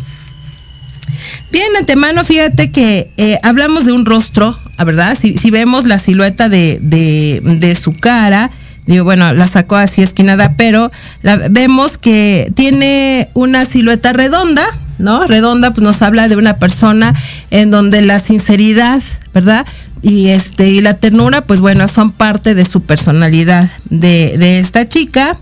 Bien, 1.51 1.68
antemano, 1.79 2.25
fíjate 2.25 2.70
que 2.70 3.11
eh, 3.16 3.38
hablamos 3.42 3.87
de 3.87 3.92
un 3.92 4.05
rostro, 4.05 4.59
¿verdad? 4.85 5.16
Si, 5.18 5.37
si 5.37 5.51
vemos 5.51 5.87
la 5.87 5.99
silueta 5.99 6.49
de, 6.49 6.79
de, 6.83 7.40
de 7.42 7.75
su 7.77 7.92
cara, 7.92 8.51
digo, 8.87 9.05
bueno, 9.05 9.33
la 9.33 9.49
sacó 9.49 9.77
así 9.77 10.03
esquinada, 10.03 10.55
pero 10.57 10.90
la, 11.23 11.37
vemos 11.51 11.97
que 11.97 12.53
tiene 12.55 13.29
una 13.35 13.64
silueta 13.64 14.12
redonda, 14.12 14.64
¿no? 14.99 15.27
Redonda, 15.27 15.73
pues 15.73 15.83
nos 15.83 16.03
habla 16.03 16.29
de 16.29 16.37
una 16.37 16.57
persona 16.57 17.14
en 17.51 17.70
donde 17.70 18.03
la 18.03 18.20
sinceridad, 18.20 19.03
¿verdad? 19.33 19.66
Y 20.05 20.29
este, 20.29 20.69
y 20.69 20.83
la 20.83 20.95
ternura, 20.95 21.40
pues 21.40 21.62
bueno, 21.62 21.88
son 21.88 22.12
parte 22.12 22.55
de 22.55 22.67
su 22.67 22.83
personalidad 22.83 23.71
de, 23.88 24.37
de 24.37 24.59
esta 24.59 24.87
chica. 24.87 25.38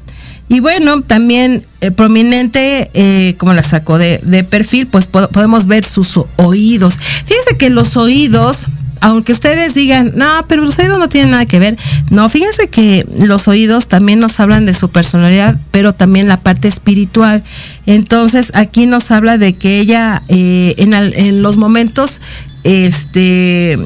Y 0.48 0.61
bueno, 0.61 1.03
también 1.03 1.64
eh, 1.81 1.90
prominente, 1.90 2.88
eh, 2.94 3.35
como 3.38 3.55
la 3.55 3.64
sacó 3.64 3.98
de, 3.98 4.18
de 4.22 4.44
perfil, 4.44 4.87
pues 4.87 5.09
po 5.09 5.27
podemos 5.29 5.66
ver 5.66 5.85
sus 5.85 6.16
oídos. 6.37 6.94
Fíjense 7.27 7.57
que 7.59 7.70
los 7.70 7.96
oídos 7.96 8.68
aunque 9.03 9.33
ustedes 9.33 9.75
digan, 9.75 10.12
no, 10.14 10.27
pero 10.46 10.62
los 10.62 10.79
oídos 10.79 10.96
no 10.96 11.09
tienen 11.09 11.33
nada 11.33 11.44
que 11.44 11.59
ver. 11.59 11.77
No, 12.11 12.29
fíjense 12.29 12.68
que 12.68 13.05
los 13.18 13.48
oídos 13.48 13.88
también 13.88 14.20
nos 14.20 14.38
hablan 14.38 14.64
de 14.64 14.75
su 14.75 14.90
personalidad, 14.90 15.57
pero 15.72 15.92
también 15.92 16.29
la 16.29 16.38
parte 16.38 16.68
espiritual. 16.68 17.42
Entonces, 17.85 18.53
aquí 18.55 18.87
nos 18.87 19.11
habla 19.11 19.38
de 19.38 19.55
que 19.55 19.81
ella, 19.81 20.22
eh, 20.29 20.77
en, 20.79 20.94
al, 20.94 21.14
en, 21.14 21.42
los 21.42 21.57
momentos, 21.57 22.20
este, 22.62 23.77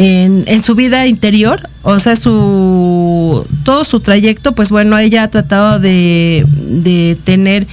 en, 0.00 0.62
su 0.62 0.76
vida 0.76 1.06
interior, 1.08 1.68
o 1.82 1.98
sea, 1.98 2.14
su, 2.14 3.44
todo 3.64 3.84
su 3.84 3.98
trayecto, 3.98 4.52
pues 4.52 4.70
bueno, 4.70 4.96
ella 4.96 5.24
ha 5.24 5.28
tratado 5.28 5.80
de, 5.80 6.46
de 6.46 7.16
tener 7.24 7.66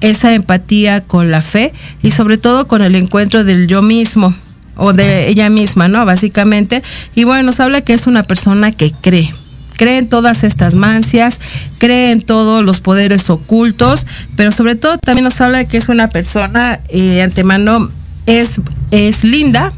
esa 0.00 0.34
empatía 0.34 1.02
con 1.02 1.30
la 1.30 1.40
fe 1.40 1.72
y 2.02 2.10
sobre 2.10 2.36
todo 2.36 2.66
con 2.66 2.82
el 2.82 2.96
encuentro 2.96 3.44
del 3.44 3.68
yo 3.68 3.82
mismo 3.82 4.34
o 4.76 4.92
de 4.92 5.28
ella 5.28 5.50
misma, 5.50 5.86
¿no? 5.86 6.04
Básicamente. 6.04 6.82
Y 7.14 7.22
bueno, 7.22 7.44
nos 7.44 7.60
habla 7.60 7.80
que 7.80 7.92
es 7.92 8.08
una 8.08 8.24
persona 8.24 8.72
que 8.72 8.92
cree. 8.92 9.32
Cree 9.76 9.98
en 9.98 10.08
todas 10.08 10.42
estas 10.42 10.74
mancias, 10.74 11.38
cree 11.78 12.10
en 12.10 12.22
todos 12.22 12.64
los 12.64 12.80
poderes 12.80 13.30
ocultos, 13.30 14.04
pero 14.34 14.50
sobre 14.50 14.74
todo 14.74 14.98
también 14.98 15.22
nos 15.22 15.40
habla 15.40 15.64
que 15.64 15.76
es 15.76 15.88
una 15.88 16.08
persona, 16.08 16.80
eh, 16.88 17.22
antemano, 17.22 17.88
es, 18.26 18.60
es 18.90 19.22
linda, 19.22 19.72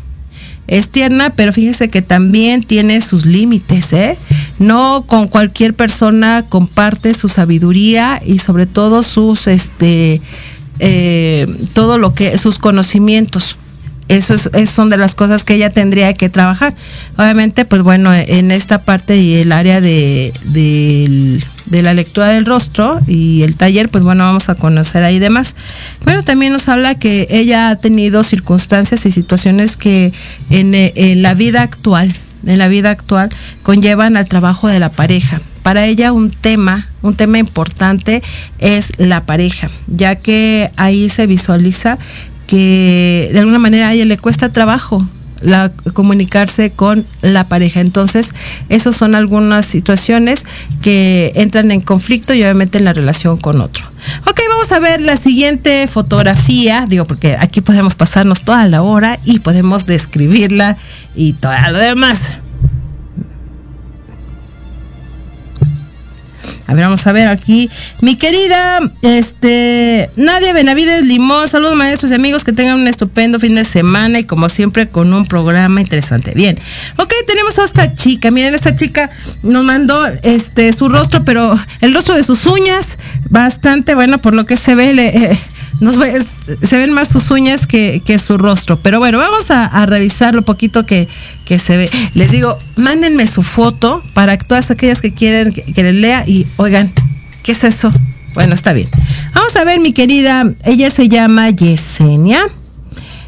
es 0.71 0.89
tierna, 0.89 1.31
pero 1.31 1.53
fíjese 1.53 1.91
que 1.91 2.01
también 2.01 2.63
tiene 2.63 3.01
sus 3.01 3.27
límites, 3.27 3.93
¿eh? 3.93 4.17
No 4.61 5.05
con 5.05 5.27
cualquier 5.27 5.75
persona 5.75 6.45
comparte 6.49 7.13
su 7.13 7.29
sabiduría 7.29 8.21
y 8.25 8.39
sobre 8.39 8.67
todo 8.67 9.03
sus, 9.03 9.49
este, 9.49 10.23
eh, 10.79 11.47
todo 11.73 11.99
lo 11.99 12.15
que, 12.15 12.39
sus 12.39 12.61
conocimientos. 12.61 13.57
Eso 14.11 14.35
es, 14.35 14.51
es, 14.55 14.71
son 14.71 14.89
de 14.89 14.97
las 14.97 15.15
cosas 15.15 15.45
que 15.45 15.55
ella 15.55 15.71
tendría 15.71 16.13
que 16.15 16.29
trabajar. 16.29 16.75
Obviamente, 17.17 17.65
pues 17.65 17.83
bueno, 17.83 18.13
en 18.13 18.51
esta 18.51 18.83
parte 18.83 19.17
y 19.17 19.37
el 19.37 19.53
área 19.53 19.81
de, 19.81 20.33
de, 20.47 21.41
la 21.81 21.95
lectura 21.95 22.27
del 22.31 22.45
rostro 22.45 23.01
y 23.07 23.43
el 23.43 23.55
taller, 23.55 23.89
pues 23.89 24.03
bueno, 24.03 24.25
vamos 24.25 24.49
a 24.49 24.57
conocer 24.57 25.05
ahí 25.05 25.21
demás. 25.21 25.55
Bueno, 26.03 26.25
también 26.25 26.53
nos 26.53 26.69
habla 26.69 26.97
que 26.97 27.29
ella 27.31 27.69
ha 27.69 27.77
tenido 27.77 28.25
circunstancias 28.25 29.07
y 29.07 29.13
situaciones 29.13 29.77
que 29.77 30.13
en, 30.51 30.75
en 30.75 31.23
la 31.23 31.35
vida 31.35 31.63
actual, 31.63 32.13
en 32.45 32.59
la 32.59 32.67
vida 32.67 32.91
actual, 32.91 33.31
conllevan 33.63 34.17
al 34.17 34.27
trabajo 34.27 34.67
de 34.67 34.81
la 34.81 34.89
pareja 34.91 35.41
para 35.63 35.87
ella 35.87 36.11
un 36.13 36.31
tema, 36.31 36.89
un 37.03 37.15
tema 37.15 37.39
importante 37.39 38.23
es 38.59 38.93
la 38.97 39.25
pareja, 39.25 39.71
ya 39.87 40.17
que 40.17 40.71
ahí 40.77 41.11
se 41.11 41.27
visualiza 41.27 41.99
que 42.51 43.31
de 43.33 43.39
alguna 43.39 43.61
manera 43.61 43.89
a 43.89 43.93
ella 43.93 44.05
le 44.07 44.19
cuesta 44.19 44.49
trabajo 44.49 45.07
la, 45.41 45.71
comunicarse 45.95 46.73
con 46.73 47.07
la 47.23 47.45
pareja. 47.45 47.81
Entonces, 47.81 48.33
esas 48.69 48.97
son 48.97 49.15
algunas 49.15 49.67
situaciones 49.67 50.45
que 50.83 51.31
entran 51.37 51.71
en 51.71 51.81
conflicto 51.81 52.35
y 52.35 52.43
obviamente 52.43 52.79
en 52.79 52.87
la 52.87 52.93
relación 52.93 53.37
con 53.37 53.61
otro. 53.61 53.85
Ok, 54.27 54.41
vamos 54.49 54.73
a 54.73 54.81
ver 54.81 55.01
la 55.01 55.17
siguiente 55.17 55.87
fotografía, 55.87 56.87
digo, 56.89 57.05
porque 57.05 57.37
aquí 57.39 57.61
podemos 57.61 57.95
pasarnos 57.95 58.43
toda 58.43 58.67
la 58.67 58.83
hora 58.83 59.21
y 59.25 59.39
podemos 59.39 59.87
describirla 59.87 60.77
y 61.15 61.35
todo 61.35 61.53
lo 61.71 61.79
demás. 61.79 62.19
A 66.71 66.75
ver, 66.75 66.85
vamos 66.85 67.05
a 67.05 67.11
ver 67.11 67.27
aquí. 67.27 67.69
Mi 68.01 68.15
querida, 68.15 68.79
este, 69.03 70.09
Nadia 70.15 70.53
Benavides 70.53 71.03
Limón, 71.03 71.49
saludos 71.49 71.75
maestros 71.75 72.13
y 72.13 72.15
amigos, 72.15 72.45
que 72.45 72.53
tengan 72.53 72.79
un 72.79 72.87
estupendo 72.87 73.41
fin 73.41 73.57
de 73.57 73.65
semana 73.65 74.21
y 74.21 74.25
como 74.25 74.49
siempre 74.49 74.89
con 74.89 75.13
un 75.13 75.27
programa 75.27 75.81
interesante. 75.81 76.33
Bien, 76.33 76.57
ok, 76.97 77.13
tenemos 77.27 77.59
a 77.59 77.65
esta 77.65 77.97
chica, 77.97 78.31
miren, 78.31 78.55
esta 78.55 78.77
chica 78.77 79.11
nos 79.43 79.65
mandó 79.65 80.01
este 80.23 80.73
su 80.73 80.89
rostro, 80.89 81.25
pero 81.25 81.59
el 81.81 81.93
rostro 81.93 82.15
de 82.15 82.23
sus 82.23 82.47
uñas, 82.47 82.99
bastante 83.29 83.97
bueno 83.97 84.19
por 84.19 84.35
lo 84.35 84.47
que 84.47 84.57
se 84.57 84.77
ve, 84.77 84.95
le, 84.95 85.09
eh, 85.09 85.39
se 86.63 86.77
ven 86.77 86.93
más 86.93 87.09
sus 87.09 87.31
uñas 87.31 87.67
que, 87.67 88.03
que 88.05 88.19
su 88.19 88.37
rostro. 88.37 88.79
Pero 88.81 88.99
bueno, 88.99 89.19
vamos 89.19 89.51
a, 89.51 89.87
revisar 89.87 90.35
lo 90.35 90.43
poquito 90.43 90.85
que, 90.85 91.09
que 91.45 91.59
se 91.59 91.77
ve. 91.77 91.91
Les 92.15 92.31
digo, 92.31 92.59
mándenme 92.77 93.27
su 93.27 93.43
foto 93.43 94.03
para 94.15 94.37
todas 94.39 94.71
aquellas 94.71 95.01
que 95.01 95.13
quieren 95.13 95.53
que, 95.53 95.83
les 95.83 95.95
lea 95.95 96.25
y 96.27 96.47
oigan, 96.57 96.93
¿qué 97.43 97.53
es 97.53 97.65
eso? 97.65 97.93
Bueno, 98.35 98.55
está 98.55 98.73
bien. 98.73 98.89
Vamos 99.35 99.57
a 99.57 99.65
ver, 99.65 99.81
mi 99.81 99.93
querida, 99.93 100.45
ella 100.65 100.91
se 100.91 101.09
llama 101.09 101.51
Yesenia. 101.51 102.41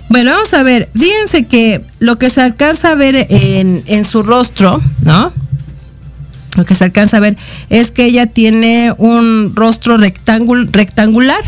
Bueno, 0.09 0.33
vamos 0.33 0.53
a 0.53 0.63
ver, 0.63 0.91
fíjense 0.95 1.47
que 1.47 1.81
lo 1.99 2.19
que 2.19 2.29
se 2.29 2.43
alcanza 2.43 2.91
a 2.91 2.95
ver 2.95 3.27
en, 3.31 3.83
en 3.87 4.05
su 4.05 4.23
rostro, 4.23 4.81
¿no? 5.01 5.33
Lo 6.57 6.67
que 6.67 6.75
se 6.75 6.85
alcanza 6.85 7.17
a 7.17 7.21
ver 7.21 7.37
es 7.71 7.91
que 7.91 8.05
ella 8.05 8.27
tiene 8.27 8.93
un 8.99 9.53
rostro 9.55 9.97
rectangul 9.97 10.71
rectangular, 10.71 11.43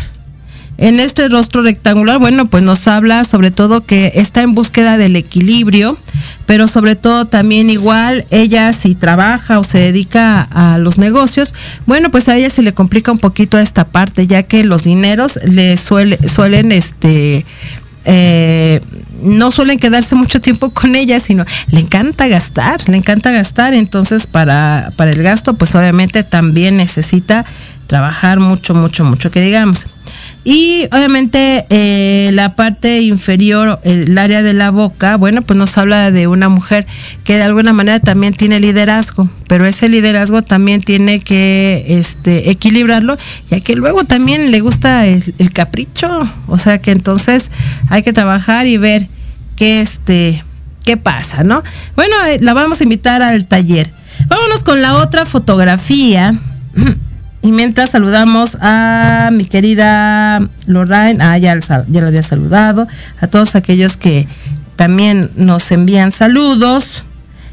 en 0.77 0.99
este 0.99 1.27
rostro 1.29 1.61
rectangular, 1.61 2.19
bueno, 2.19 2.47
pues 2.47 2.63
nos 2.63 2.87
habla 2.87 3.23
sobre 3.23 3.51
todo 3.51 3.81
que 3.81 4.11
está 4.15 4.41
en 4.41 4.55
búsqueda 4.55 4.97
del 4.97 5.15
equilibrio, 5.15 5.97
pero 6.45 6.67
sobre 6.67 6.95
todo 6.95 7.25
también 7.25 7.69
igual 7.69 8.25
ella 8.29 8.73
si 8.73 8.93
trabaja 8.93 9.59
o 9.59 9.63
se 9.63 9.77
dedica 9.77 10.41
a 10.41 10.77
los 10.77 10.97
negocios, 10.97 11.53
bueno, 11.85 12.11
pues 12.11 12.27
a 12.27 12.35
ella 12.35 12.49
se 12.49 12.61
le 12.61 12.73
complica 12.73 13.11
un 13.11 13.19
poquito 13.19 13.57
esta 13.57 13.85
parte, 13.85 14.27
ya 14.27 14.43
que 14.43 14.63
los 14.63 14.83
dineros 14.83 15.39
le 15.45 15.77
suele, 15.77 16.17
suelen 16.27 16.71
este 16.71 17.45
eh, 18.07 18.81
no 19.23 19.51
suelen 19.51 19.79
quedarse 19.79 20.13
mucho 20.13 20.39
tiempo 20.39 20.69
con 20.69 20.95
ella, 20.95 21.19
sino 21.19 21.45
le 21.71 21.79
encanta 21.79 22.27
gastar, 22.27 22.87
le 22.87 22.97
encanta 22.97 23.31
gastar, 23.31 23.73
entonces 23.73 24.27
para, 24.27 24.91
para 24.95 25.11
el 25.11 25.23
gasto, 25.23 25.55
pues 25.55 25.73
obviamente 25.73 26.23
también 26.23 26.77
necesita 26.77 27.45
trabajar 27.87 28.39
mucho, 28.39 28.75
mucho, 28.75 29.03
mucho, 29.03 29.31
que 29.31 29.41
digamos. 29.41 29.87
Y 30.47 30.87
obviamente 30.91 31.65
eh, 31.71 32.29
la 32.33 32.55
parte 32.55 33.01
inferior, 33.01 33.79
el 33.83 34.15
área 34.15 34.43
de 34.43 34.53
la 34.53 34.69
boca, 34.69 35.17
bueno, 35.17 35.41
pues 35.41 35.57
nos 35.57 35.75
habla 35.75 36.11
de 36.11 36.27
una 36.27 36.49
mujer 36.49 36.85
que 37.23 37.33
de 37.35 37.41
alguna 37.41 37.73
manera 37.73 37.99
también 37.99 38.35
tiene 38.35 38.59
liderazgo, 38.59 39.27
pero 39.47 39.65
ese 39.65 39.89
liderazgo 39.89 40.43
también 40.43 40.81
tiene 40.81 41.19
que 41.19 41.83
este, 41.87 42.51
equilibrarlo, 42.51 43.17
ya 43.49 43.59
que 43.61 43.75
luego 43.75 44.03
también 44.03 44.51
le 44.51 44.59
gusta 44.59 45.07
el, 45.07 45.51
capricho, 45.51 46.07
o 46.45 46.59
sea 46.59 46.79
que 46.79 46.91
entonces 46.91 47.49
hay 47.89 48.03
que 48.03 48.13
trabajar 48.13 48.67
y 48.67 48.77
ver 48.77 49.07
qué 49.55 49.81
este 49.81 50.43
qué 50.83 50.95
pasa, 50.95 51.43
¿no? 51.43 51.63
Bueno, 51.95 52.13
eh, 52.29 52.37
la 52.41 52.53
vamos 52.53 52.81
a 52.81 52.83
invitar 52.83 53.23
al 53.23 53.45
taller. 53.45 53.91
Vámonos 54.27 54.61
con 54.61 54.83
la 54.83 54.97
otra 54.97 55.25
fotografía. 55.25 56.35
Y 57.45 57.51
mientras 57.51 57.91
saludamos 57.91 58.57
a 58.59 59.29
mi 59.31 59.45
querida 59.45 60.39
Lorraine, 60.65 61.23
ah, 61.23 61.37
ya, 61.37 61.55
ya 61.59 62.01
lo 62.01 62.07
había 62.07 62.23
saludado, 62.23 62.87
a 63.21 63.27
todos 63.27 63.55
aquellos 63.55 63.97
que 63.97 64.27
también 64.75 65.29
nos 65.35 65.71
envían 65.71 66.11
saludos. 66.11 67.03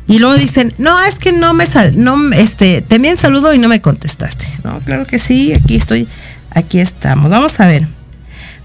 Y 0.08 0.18
luego 0.18 0.34
dicen, 0.36 0.72
no, 0.78 0.98
es 1.04 1.18
que 1.18 1.32
no 1.32 1.52
me 1.52 1.66
sal, 1.66 1.92
no, 2.02 2.16
este, 2.32 2.80
te 2.80 2.94
envían 2.94 3.18
saludo 3.18 3.52
y 3.52 3.58
no 3.58 3.68
me 3.68 3.82
contestaste. 3.82 4.46
No, 4.64 4.80
claro 4.80 5.06
que 5.06 5.18
sí, 5.18 5.52
aquí 5.52 5.76
estoy, 5.76 6.08
aquí 6.48 6.78
estamos. 6.78 7.30
Vamos 7.30 7.60
a 7.60 7.66
ver. 7.66 7.86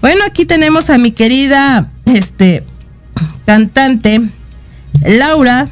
Bueno, 0.00 0.22
aquí 0.26 0.46
tenemos 0.46 0.88
a 0.88 0.96
mi 0.96 1.10
querida 1.10 1.90
este 2.06 2.64
cantante 3.44 4.22
Laura. 5.04 5.68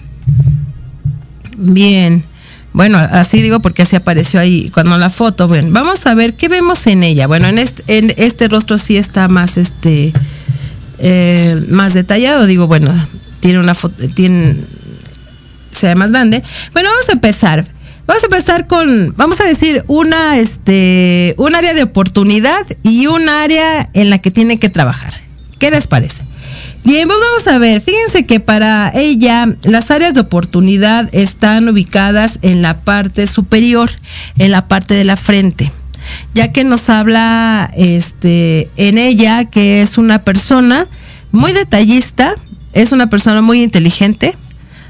Bien. 1.56 2.25
Bueno, 2.76 2.98
así 2.98 3.40
digo 3.40 3.60
porque 3.60 3.84
así 3.84 3.96
apareció 3.96 4.38
ahí 4.38 4.68
cuando 4.68 4.98
la 4.98 5.08
foto. 5.08 5.48
Bueno, 5.48 5.68
vamos 5.70 6.04
a 6.04 6.14
ver 6.14 6.34
qué 6.34 6.48
vemos 6.48 6.86
en 6.86 7.04
ella. 7.04 7.26
Bueno, 7.26 7.48
en 7.48 7.56
este, 7.56 7.82
en 7.86 8.12
este 8.18 8.48
rostro 8.48 8.76
sí 8.76 8.98
está 8.98 9.28
más 9.28 9.56
este 9.56 10.12
eh, 10.98 11.58
más 11.70 11.94
detallado. 11.94 12.44
Digo, 12.44 12.66
bueno, 12.66 12.92
tiene 13.40 13.60
una 13.60 13.74
foto, 13.74 14.06
tiene 14.10 14.56
se 15.72 15.86
ve 15.86 15.94
más 15.94 16.12
grande. 16.12 16.42
Bueno, 16.74 16.90
vamos 16.90 17.08
a 17.08 17.12
empezar. 17.12 17.64
Vamos 18.06 18.22
a 18.22 18.26
empezar 18.26 18.66
con, 18.66 19.14
vamos 19.16 19.40
a 19.40 19.44
decir, 19.44 19.82
una, 19.86 20.36
este, 20.36 21.34
un 21.38 21.54
área 21.54 21.72
de 21.72 21.82
oportunidad 21.82 22.60
y 22.82 23.06
un 23.06 23.30
área 23.30 23.88
en 23.94 24.10
la 24.10 24.18
que 24.18 24.30
tiene 24.30 24.58
que 24.58 24.68
trabajar. 24.68 25.14
¿Qué 25.58 25.70
les 25.70 25.86
parece? 25.86 26.24
Bien, 26.86 27.08
pues 27.08 27.18
vamos 27.18 27.48
a 27.48 27.58
ver, 27.58 27.80
fíjense 27.80 28.26
que 28.26 28.38
para 28.38 28.92
ella 28.94 29.48
las 29.64 29.90
áreas 29.90 30.14
de 30.14 30.20
oportunidad 30.20 31.12
están 31.12 31.68
ubicadas 31.68 32.38
en 32.42 32.62
la 32.62 32.78
parte 32.78 33.26
superior, 33.26 33.90
en 34.38 34.52
la 34.52 34.68
parte 34.68 34.94
de 34.94 35.02
la 35.02 35.16
frente, 35.16 35.72
ya 36.32 36.52
que 36.52 36.62
nos 36.62 36.88
habla 36.88 37.68
este, 37.76 38.70
en 38.76 38.98
ella 38.98 39.46
que 39.46 39.82
es 39.82 39.98
una 39.98 40.22
persona 40.22 40.86
muy 41.32 41.52
detallista, 41.52 42.36
es 42.72 42.92
una 42.92 43.10
persona 43.10 43.42
muy 43.42 43.64
inteligente, 43.64 44.36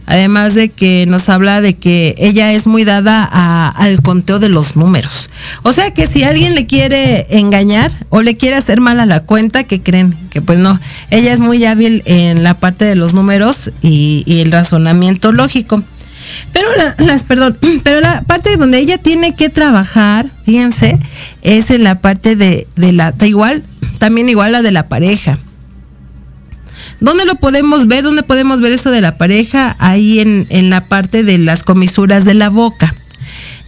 Además 0.06 0.54
de 0.54 0.68
que 0.68 1.04
nos 1.06 1.28
habla 1.28 1.60
de 1.60 1.74
que 1.74 2.14
ella 2.18 2.52
es 2.52 2.66
muy 2.66 2.84
dada 2.84 3.24
al 3.68 4.02
conteo 4.02 4.38
de 4.38 4.48
los 4.48 4.76
números. 4.76 5.30
O 5.62 5.72
sea 5.72 5.92
que 5.92 6.06
si 6.06 6.22
alguien 6.22 6.54
le 6.54 6.66
quiere 6.66 7.26
engañar 7.38 7.90
o 8.08 8.22
le 8.22 8.36
quiere 8.36 8.56
hacer 8.56 8.80
mal 8.80 9.00
a 9.00 9.06
la 9.06 9.20
cuenta, 9.20 9.64
que 9.64 9.82
creen? 9.82 10.14
Que 10.30 10.40
pues 10.40 10.58
no, 10.58 10.78
ella 11.10 11.32
es 11.32 11.40
muy 11.40 11.64
hábil 11.64 12.02
en 12.06 12.44
la 12.44 12.54
parte 12.54 12.84
de 12.84 12.94
los 12.94 13.14
números 13.14 13.72
y, 13.82 14.24
el 14.26 14.52
razonamiento 14.52 15.32
lógico. 15.32 15.82
Pero 16.52 16.68
las, 16.98 17.24
perdón, 17.24 17.58
pero 17.82 18.00
la 18.00 18.22
parte 18.22 18.56
donde 18.56 18.78
ella 18.78 18.98
tiene 18.98 19.34
que 19.34 19.48
trabajar, 19.48 20.30
fíjense, 20.44 20.98
es 21.42 21.70
en 21.70 21.84
la 21.84 22.00
parte 22.00 22.36
de, 22.36 22.66
de 22.76 22.92
la, 22.92 23.14
igual, 23.22 23.64
también 23.98 24.28
igual 24.28 24.52
la 24.52 24.62
de 24.62 24.72
la 24.72 24.88
pareja. 24.88 25.38
¿Dónde 27.00 27.24
lo 27.24 27.34
podemos 27.36 27.86
ver? 27.86 28.04
¿Dónde 28.04 28.22
podemos 28.22 28.60
ver 28.60 28.72
eso 28.72 28.90
de 28.90 29.00
la 29.00 29.18
pareja? 29.18 29.76
Ahí 29.78 30.20
en, 30.20 30.46
en 30.50 30.70
la 30.70 30.84
parte 30.84 31.22
de 31.22 31.38
las 31.38 31.62
comisuras 31.62 32.24
de 32.24 32.34
la 32.34 32.48
boca. 32.48 32.94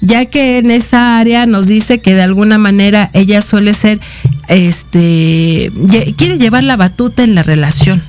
Ya 0.00 0.26
que 0.26 0.58
en 0.58 0.70
esa 0.70 1.18
área 1.18 1.46
nos 1.46 1.66
dice 1.66 1.98
que 2.00 2.14
de 2.14 2.22
alguna 2.22 2.56
manera 2.56 3.10
ella 3.14 3.42
suele 3.42 3.74
ser, 3.74 4.00
este, 4.48 5.72
quiere 6.16 6.38
llevar 6.38 6.62
la 6.62 6.76
batuta 6.76 7.24
en 7.24 7.34
la 7.34 7.42
relación 7.42 8.02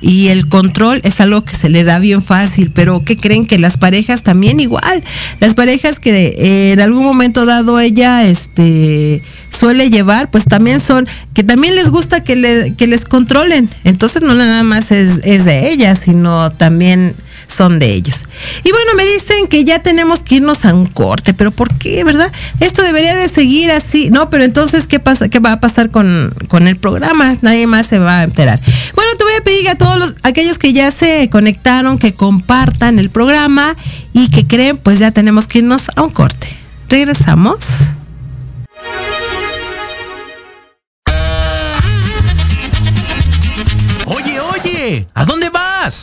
y 0.00 0.28
el 0.28 0.48
control 0.48 1.00
es 1.04 1.20
algo 1.20 1.44
que 1.44 1.54
se 1.54 1.68
le 1.68 1.84
da 1.84 1.98
bien 1.98 2.22
fácil, 2.22 2.70
pero 2.72 3.02
¿qué 3.04 3.16
creen 3.16 3.46
que 3.46 3.58
las 3.58 3.76
parejas 3.76 4.22
también 4.22 4.60
igual? 4.60 5.02
Las 5.40 5.54
parejas 5.54 6.00
que 6.00 6.72
en 6.72 6.80
algún 6.80 7.04
momento 7.04 7.44
dado 7.46 7.80
ella 7.80 8.24
este 8.24 9.22
suele 9.50 9.90
llevar, 9.90 10.30
pues 10.30 10.44
también 10.44 10.80
son 10.80 11.06
que 11.34 11.42
también 11.42 11.74
les 11.74 11.90
gusta 11.90 12.22
que, 12.22 12.36
le, 12.36 12.74
que 12.76 12.86
les 12.86 13.04
controlen. 13.04 13.68
Entonces 13.84 14.22
no 14.22 14.34
nada 14.34 14.62
más 14.62 14.90
es, 14.90 15.20
es 15.24 15.44
de 15.44 15.70
ella, 15.70 15.96
sino 15.96 16.50
también 16.52 17.14
son 17.50 17.78
de 17.78 17.90
ellos. 17.92 18.24
Y 18.64 18.70
bueno, 18.72 18.92
me 18.96 19.04
dicen 19.04 19.46
que 19.48 19.64
ya 19.64 19.80
tenemos 19.80 20.22
que 20.22 20.36
irnos 20.36 20.64
a 20.64 20.74
un 20.74 20.86
corte, 20.86 21.34
pero 21.34 21.50
¿por 21.50 21.74
qué, 21.74 22.04
verdad? 22.04 22.32
Esto 22.60 22.82
debería 22.82 23.14
de 23.16 23.28
seguir 23.28 23.70
así. 23.70 24.10
No, 24.10 24.30
pero 24.30 24.44
entonces, 24.44 24.86
¿qué, 24.86 25.00
pasa, 25.00 25.28
qué 25.28 25.38
va 25.38 25.52
a 25.52 25.60
pasar 25.60 25.90
con, 25.90 26.34
con 26.48 26.68
el 26.68 26.76
programa? 26.76 27.36
Nadie 27.42 27.66
más 27.66 27.86
se 27.86 27.98
va 27.98 28.20
a 28.20 28.22
enterar. 28.24 28.60
Bueno, 28.94 29.10
te 29.16 29.24
voy 29.24 29.32
a 29.38 29.44
pedir 29.44 29.68
a 29.68 29.74
todos 29.74 29.98
los, 29.98 30.14
aquellos 30.22 30.58
que 30.58 30.72
ya 30.72 30.90
se 30.90 31.28
conectaron, 31.30 31.98
que 31.98 32.14
compartan 32.14 32.98
el 32.98 33.10
programa 33.10 33.76
y 34.12 34.28
que 34.28 34.46
creen, 34.46 34.76
pues 34.76 34.98
ya 34.98 35.10
tenemos 35.10 35.46
que 35.46 35.58
irnos 35.58 35.88
a 35.94 36.02
un 36.02 36.10
corte. 36.10 36.48
Regresamos. 36.88 37.58
Oye, 44.06 44.40
oye, 44.40 45.06
¿a 45.14 45.24
dónde 45.24 45.50
vas? 45.50 46.02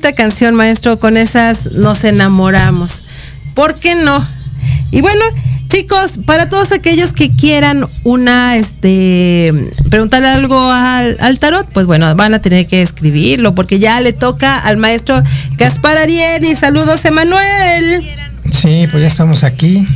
Bonita 0.00 0.14
canción, 0.14 0.54
maestro. 0.54 0.98
Con 0.98 1.18
esas 1.18 1.72
nos 1.72 2.04
enamoramos. 2.04 3.04
¿Por 3.52 3.74
qué 3.74 3.94
no? 3.94 4.26
Y 4.90 5.02
bueno, 5.02 5.20
chicos, 5.68 6.18
para 6.24 6.48
todos 6.48 6.72
aquellos 6.72 7.12
que 7.12 7.30
quieran 7.36 7.86
una, 8.02 8.56
este, 8.56 9.52
preguntarle 9.90 10.28
algo 10.28 10.58
al, 10.58 11.18
al, 11.20 11.38
tarot, 11.38 11.68
pues 11.68 11.86
bueno, 11.86 12.14
van 12.14 12.32
a 12.32 12.40
tener 12.40 12.66
que 12.66 12.80
escribirlo 12.80 13.54
porque 13.54 13.78
ya 13.78 14.00
le 14.00 14.14
toca 14.14 14.56
al 14.58 14.78
maestro 14.78 15.22
Gaspar 15.58 15.98
Ariel. 15.98 16.56
saludos, 16.56 17.04
Emanuel. 17.04 18.02
Sí, 18.50 18.88
pues 18.90 19.02
ya 19.02 19.08
estamos 19.08 19.44
aquí. 19.44 19.86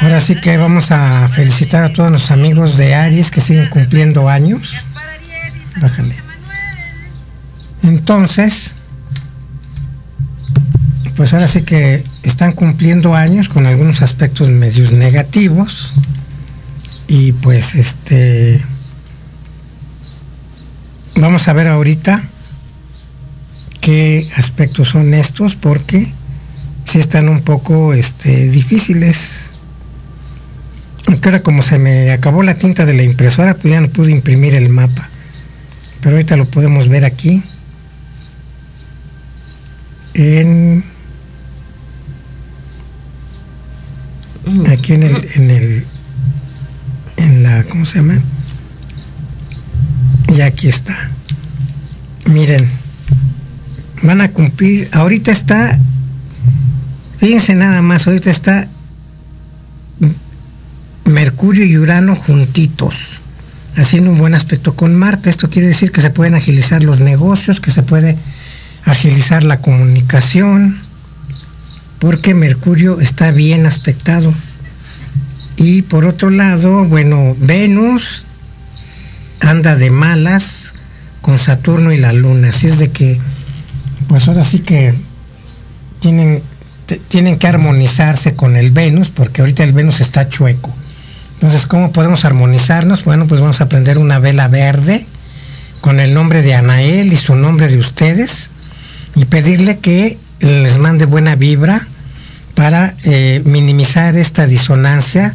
Ahora 0.00 0.20
sí 0.20 0.36
que 0.36 0.56
vamos 0.56 0.92
a 0.92 1.28
felicitar 1.28 1.84
a 1.84 1.92
todos 1.92 2.10
los 2.10 2.30
amigos 2.30 2.78
de 2.78 2.94
Aries 2.94 3.30
que 3.30 3.42
siguen 3.42 3.68
cumpliendo 3.68 4.30
años. 4.30 4.74
Bájale. 5.78 6.25
Entonces, 7.82 8.74
pues 11.16 11.32
ahora 11.32 11.48
sí 11.48 11.62
que 11.62 12.04
están 12.22 12.52
cumpliendo 12.52 13.14
años 13.14 13.48
con 13.48 13.66
algunos 13.66 14.02
aspectos 14.02 14.50
medios 14.50 14.92
negativos. 14.92 15.94
Y 17.08 17.32
pues 17.32 17.74
este 17.74 18.60
vamos 21.14 21.48
a 21.48 21.52
ver 21.52 21.68
ahorita 21.68 22.22
qué 23.80 24.28
aspectos 24.36 24.88
son 24.88 25.14
estos 25.14 25.54
porque 25.54 26.12
si 26.84 26.98
están 26.98 27.28
un 27.28 27.40
poco 27.40 27.94
este, 27.94 28.48
difíciles. 28.48 29.50
Aunque 31.06 31.28
ahora 31.28 31.42
como 31.42 31.62
se 31.62 31.78
me 31.78 32.10
acabó 32.10 32.42
la 32.42 32.58
tinta 32.58 32.84
de 32.84 32.94
la 32.94 33.04
impresora, 33.04 33.54
pues 33.54 33.72
ya 33.72 33.80
no 33.80 33.88
pude 33.88 34.10
imprimir 34.10 34.54
el 34.54 34.68
mapa. 34.68 35.08
Pero 36.00 36.16
ahorita 36.16 36.36
lo 36.36 36.46
podemos 36.50 36.88
ver 36.88 37.04
aquí. 37.04 37.42
En 40.18 40.82
aquí 44.70 44.94
en 44.94 45.02
el 45.02 45.28
en 45.34 45.50
el 45.50 45.84
en 47.18 47.42
la 47.42 47.64
¿cómo 47.64 47.84
se 47.84 47.98
llama? 47.98 48.18
Y 50.34 50.40
aquí 50.40 50.68
está. 50.68 51.10
Miren, 52.24 52.66
van 54.02 54.20
a 54.22 54.32
cumplir, 54.32 54.88
ahorita 54.92 55.30
está 55.30 55.78
Fíjense 57.18 57.54
nada 57.54 57.82
más, 57.82 58.06
ahorita 58.06 58.30
está 58.30 58.68
Mercurio 61.04 61.64
y 61.64 61.78
Urano 61.78 62.14
juntitos, 62.14 62.96
haciendo 63.76 64.10
un 64.10 64.18
buen 64.18 64.34
aspecto 64.34 64.74
con 64.76 64.94
Marte. 64.94 65.30
Esto 65.30 65.48
quiere 65.48 65.68
decir 65.68 65.92
que 65.92 66.02
se 66.02 66.10
pueden 66.10 66.34
agilizar 66.34 66.84
los 66.84 67.00
negocios, 67.00 67.60
que 67.60 67.70
se 67.70 67.82
puede 67.82 68.16
agilizar 68.86 69.44
la 69.44 69.60
comunicación, 69.60 70.80
porque 71.98 72.32
Mercurio 72.32 73.00
está 73.00 73.30
bien 73.32 73.66
aspectado. 73.66 74.32
Y 75.56 75.82
por 75.82 76.06
otro 76.06 76.30
lado, 76.30 76.84
bueno, 76.86 77.36
Venus 77.38 78.24
anda 79.40 79.76
de 79.76 79.90
malas 79.90 80.74
con 81.20 81.38
Saturno 81.38 81.92
y 81.92 81.98
la 81.98 82.12
Luna. 82.12 82.48
Así 82.48 82.68
es 82.68 82.78
de 82.78 82.90
que, 82.90 83.20
pues 84.08 84.28
ahora 84.28 84.44
sí 84.44 84.60
que 84.60 84.94
tienen 86.00 86.42
tienen 87.08 87.36
que 87.38 87.48
armonizarse 87.48 88.36
con 88.36 88.56
el 88.56 88.70
Venus, 88.70 89.10
porque 89.10 89.40
ahorita 89.40 89.64
el 89.64 89.72
Venus 89.72 90.00
está 90.00 90.28
chueco. 90.28 90.72
Entonces, 91.34 91.66
¿cómo 91.66 91.92
podemos 91.92 92.24
armonizarnos? 92.24 93.04
Bueno, 93.04 93.26
pues 93.26 93.40
vamos 93.40 93.60
a 93.60 93.68
prender 93.68 93.98
una 93.98 94.18
vela 94.18 94.48
verde 94.48 95.04
con 95.80 96.00
el 96.00 96.14
nombre 96.14 96.42
de 96.42 96.54
Anael 96.54 97.12
y 97.12 97.16
su 97.16 97.34
nombre 97.34 97.68
de 97.68 97.78
ustedes 97.78 98.50
y 99.16 99.24
pedirle 99.24 99.78
que 99.78 100.18
les 100.40 100.78
mande 100.78 101.06
buena 101.06 101.34
vibra 101.34 101.86
para 102.54 102.94
eh, 103.04 103.42
minimizar 103.44 104.16
esta 104.16 104.46
disonancia 104.46 105.34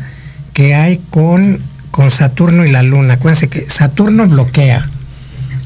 que 0.53 0.75
hay 0.75 1.01
con, 1.09 1.59
con 1.91 2.11
Saturno 2.11 2.65
y 2.65 2.71
la 2.71 2.83
Luna. 2.83 3.15
Acuérdense 3.15 3.49
que 3.49 3.69
Saturno 3.69 4.27
bloquea 4.27 4.89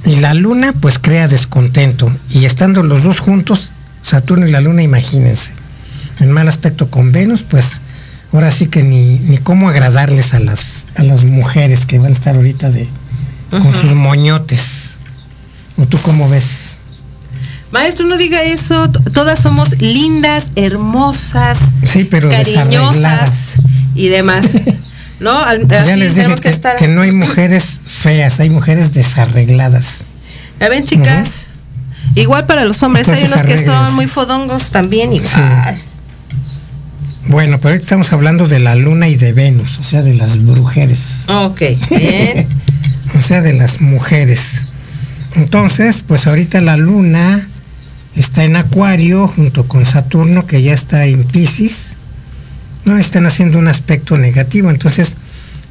y 0.05 0.17
la 0.17 0.33
Luna 0.33 0.73
pues 0.79 0.97
crea 0.97 1.27
descontento 1.27 2.11
y 2.29 2.45
estando 2.45 2.81
los 2.81 3.03
dos 3.03 3.19
juntos, 3.19 3.73
Saturno 4.01 4.47
y 4.47 4.51
la 4.51 4.61
Luna, 4.61 4.81
imagínense 4.81 5.51
en 6.19 6.31
mal 6.31 6.47
aspecto 6.47 6.89
con 6.89 7.11
Venus, 7.11 7.43
pues 7.43 7.81
ahora 8.31 8.51
sí 8.51 8.67
que 8.67 8.83
ni, 8.83 9.19
ni 9.19 9.37
cómo 9.37 9.69
agradarles 9.69 10.33
a 10.33 10.39
las, 10.39 10.85
a 10.95 11.03
las 11.03 11.25
mujeres 11.25 11.85
que 11.85 11.99
van 11.99 12.11
a 12.11 12.15
estar 12.15 12.35
ahorita 12.35 12.69
de, 12.69 12.87
con 13.51 13.73
sus 13.73 13.93
moñotes. 13.93 14.91
¿O 15.77 15.85
tú 15.85 15.97
cómo 16.01 16.29
ves? 16.29 16.64
Maestro, 17.75 18.07
no 18.07 18.15
diga 18.15 18.41
eso. 18.41 18.89
Todas 19.13 19.37
somos 19.41 19.81
lindas, 19.81 20.53
hermosas, 20.55 21.59
sí, 21.83 22.05
pero 22.05 22.29
cariñosas 22.29 23.55
y 23.93 24.07
demás. 24.07 24.45
¿No? 25.19 25.41
ya 25.67 25.95
les 25.97 26.15
dije 26.15 26.33
que, 26.35 26.61
que, 26.79 26.87
no 26.87 27.01
hay 27.01 27.11
mujeres 27.11 27.81
feas, 27.85 28.39
hay 28.39 28.49
mujeres 28.49 28.93
desarregladas. 28.93 30.07
¿Ya 30.61 30.69
ven, 30.69 30.85
chicas? 30.85 31.47
Igual 32.15 32.45
para 32.45 32.63
los 32.63 32.81
hombres, 32.81 33.09
hay 33.09 33.25
unos 33.25 33.43
que 33.43 33.61
son 33.61 33.93
muy 33.93 34.07
fodongos 34.07 34.71
también, 34.71 35.11
igual. 35.11 35.77
Bueno, 37.27 37.57
pero 37.57 37.71
ahorita 37.71 37.83
estamos 37.83 38.13
hablando 38.13 38.47
de 38.47 38.59
la 38.59 38.75
luna 38.75 39.09
y 39.09 39.15
de 39.15 39.33
Venus, 39.33 39.79
o 39.79 39.83
sea, 39.83 40.01
de 40.01 40.13
las 40.13 40.41
brujeres. 40.45 41.17
Ok, 41.27 41.59
bien. 41.89 42.47
o 43.17 43.21
sea, 43.21 43.41
de 43.41 43.51
las 43.51 43.81
mujeres. 43.81 44.63
Entonces, 45.35 46.05
pues 46.07 46.25
ahorita 46.25 46.61
la 46.61 46.77
luna 46.77 47.49
está 48.15 48.43
en 48.43 48.55
Acuario 48.55 49.27
junto 49.27 49.67
con 49.67 49.85
Saturno, 49.85 50.45
que 50.45 50.61
ya 50.61 50.73
está 50.73 51.05
en 51.05 51.23
Pisces. 51.23 51.95
No 52.85 52.97
están 52.97 53.25
haciendo 53.25 53.57
un 53.57 53.67
aspecto 53.67 54.17
negativo, 54.17 54.69
entonces 54.69 55.17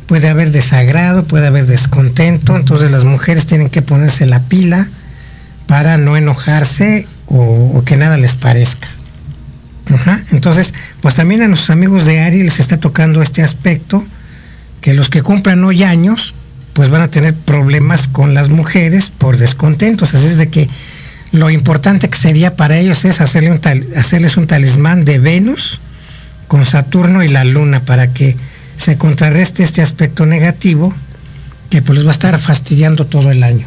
puede 0.07 0.28
haber 0.28 0.51
desagrado, 0.51 1.24
puede 1.24 1.47
haber 1.47 1.66
descontento, 1.66 2.57
entonces 2.57 2.92
las 2.92 3.05
mujeres 3.05 3.47
tienen 3.47 3.68
que 3.68 3.82
ponerse 3.82 4.26
la 4.26 4.40
pila 4.40 4.86
para 5.66 5.97
no 5.97 6.16
enojarse 6.16 7.07
o, 7.26 7.72
o 7.74 7.84
que 7.84 7.97
nada 7.97 8.16
les 8.16 8.34
parezca. 8.34 8.88
Entonces, 10.32 10.74
pues 11.01 11.14
también 11.14 11.42
a 11.42 11.49
nuestros 11.49 11.70
amigos 11.70 12.07
de 12.07 12.20
Aries 12.20 12.45
les 12.45 12.61
está 12.61 12.78
tocando 12.78 13.22
este 13.22 13.42
aspecto, 13.42 14.05
que 14.80 14.95
los 14.95 15.09
que 15.09 15.22
cumplan 15.22 15.62
hoy 15.64 15.82
años, 15.82 16.34
pues 16.72 16.90
van 16.90 17.03
a 17.03 17.09
tener 17.09 17.34
problemas 17.34 18.09
con 18.09 18.34
las 18.34 18.49
mujeres 18.49 19.11
por 19.11 19.36
descontentos. 19.36 20.14
Así 20.14 20.26
es 20.26 20.38
de 20.38 20.49
que 20.49 20.68
lo 21.35 21.51
importante 21.51 22.09
que 22.09 22.16
sería 22.16 22.55
para 22.55 22.78
ellos 22.78 23.05
es 23.05 23.20
hacerles 23.20 24.37
un 24.37 24.47
talismán 24.47 25.05
de 25.05 25.18
Venus 25.18 25.80
con 26.47 26.64
Saturno 26.64 27.24
y 27.24 27.28
la 27.28 27.43
Luna 27.43 27.80
para 27.80 28.12
que 28.14 28.37
se 28.76 28.97
contrarreste 28.97 29.64
este 29.64 29.82
aspecto 29.82 30.26
negativo 30.26 30.95
que 31.70 31.82
pues 31.82 31.99
les 31.99 32.07
va 32.07 32.12
a 32.12 32.12
estar 32.12 32.39
fastidiando 32.39 33.07
todo 33.07 33.32
el 33.32 33.43
año. 33.43 33.66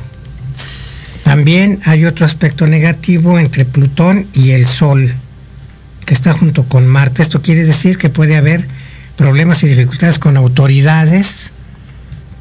También 1.26 1.82
hay 1.84 2.06
otro 2.06 2.26
aspecto 2.26 2.68
negativo 2.68 3.38
entre 3.38 3.66
Plutón 3.66 4.28
y 4.34 4.52
el 4.52 4.66
Sol 4.66 5.14
que 6.06 6.14
está 6.14 6.32
junto 6.32 6.64
con 6.64 6.88
Marte. 6.88 7.22
Esto 7.22 7.42
quiere 7.42 7.66
decir 7.66 7.98
que 7.98 8.08
puede 8.08 8.38
haber 8.38 8.66
problemas 9.18 9.62
y 9.64 9.68
dificultades 9.68 10.20
con 10.20 10.38
autoridades, 10.38 11.52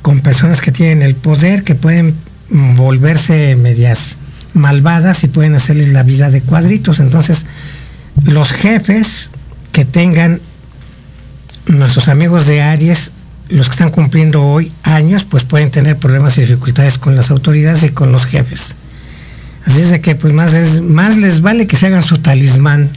con 0.02 0.20
personas 0.20 0.60
que 0.60 0.70
tienen 0.70 1.02
el 1.02 1.16
poder, 1.16 1.64
que 1.64 1.74
pueden 1.74 2.14
volverse 2.76 3.56
medias 3.56 4.18
malvadas 4.54 5.24
y 5.24 5.28
pueden 5.28 5.54
hacerles 5.54 5.88
la 5.88 6.02
vida 6.02 6.30
de 6.30 6.42
cuadritos. 6.42 7.00
Entonces, 7.00 7.46
los 8.24 8.52
jefes 8.52 9.30
que 9.72 9.84
tengan 9.84 10.40
nuestros 11.66 12.08
amigos 12.08 12.46
de 12.46 12.62
Aries, 12.62 13.12
los 13.48 13.68
que 13.68 13.72
están 13.72 13.90
cumpliendo 13.90 14.42
hoy 14.42 14.72
años, 14.82 15.24
pues 15.24 15.44
pueden 15.44 15.70
tener 15.70 15.96
problemas 15.96 16.38
y 16.38 16.42
dificultades 16.42 16.98
con 16.98 17.16
las 17.16 17.30
autoridades 17.30 17.82
y 17.82 17.90
con 17.90 18.12
los 18.12 18.26
jefes. 18.26 18.76
Así 19.66 19.80
es 19.80 19.90
de 19.90 20.00
que 20.00 20.14
pues 20.14 20.32
más, 20.32 20.80
más 20.80 21.16
les 21.16 21.40
vale 21.40 21.66
que 21.66 21.76
se 21.76 21.86
hagan 21.86 22.02
su 22.02 22.18
talismán 22.18 22.88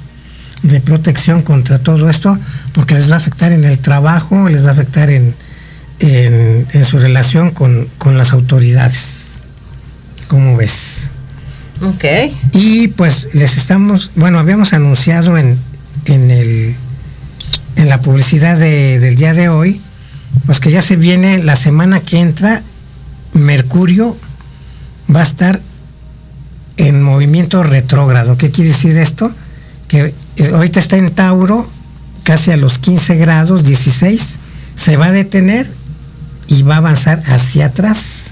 de 0.63 0.79
protección 0.81 1.41
contra 1.41 1.79
todo 1.79 2.09
esto, 2.09 2.37
porque 2.73 2.93
les 2.93 3.09
va 3.09 3.15
a 3.15 3.17
afectar 3.17 3.51
en 3.51 3.63
el 3.63 3.79
trabajo, 3.79 4.49
les 4.49 4.63
va 4.63 4.69
a 4.69 4.73
afectar 4.73 5.09
en, 5.09 5.33
en, 5.99 6.85
su 6.85 6.97
relación 6.97 7.51
con, 7.51 7.89
las 8.17 8.31
autoridades. 8.33 9.27
¿Cómo 10.27 10.57
ves? 10.57 11.07
Ok. 11.81 12.05
Y 12.53 12.89
pues 12.89 13.29
les 13.33 13.57
estamos, 13.57 14.11
bueno, 14.15 14.39
habíamos 14.39 14.73
anunciado 14.73 15.37
en, 15.37 15.57
en, 16.05 16.31
el, 16.31 16.75
en 17.75 17.89
la 17.89 18.01
publicidad 18.01 18.57
del 18.57 19.15
día 19.15 19.33
de 19.33 19.49
hoy, 19.49 19.79
pues 20.45 20.59
que 20.59 20.71
ya 20.71 20.81
se 20.81 20.95
viene 20.95 21.39
la 21.39 21.55
semana 21.55 22.01
que 22.01 22.19
entra, 22.19 22.63
Mercurio 23.33 24.17
va 25.13 25.21
a 25.21 25.23
estar 25.23 25.61
en 26.77 27.01
movimiento 27.01 27.63
retrógrado. 27.63 28.37
¿Qué 28.37 28.51
quiere 28.51 28.71
decir 28.71 28.97
esto? 28.97 29.31
Que 29.87 30.13
ahorita 30.53 30.79
está 30.79 30.97
en 30.97 31.09
Tauro, 31.11 31.69
casi 32.23 32.51
a 32.51 32.57
los 32.57 32.79
15 32.79 33.15
grados, 33.15 33.63
16, 33.63 34.39
se 34.75 34.97
va 34.97 35.07
a 35.07 35.11
detener 35.11 35.69
y 36.47 36.63
va 36.63 36.75
a 36.75 36.77
avanzar 36.77 37.23
hacia 37.27 37.67
atrás. 37.67 38.25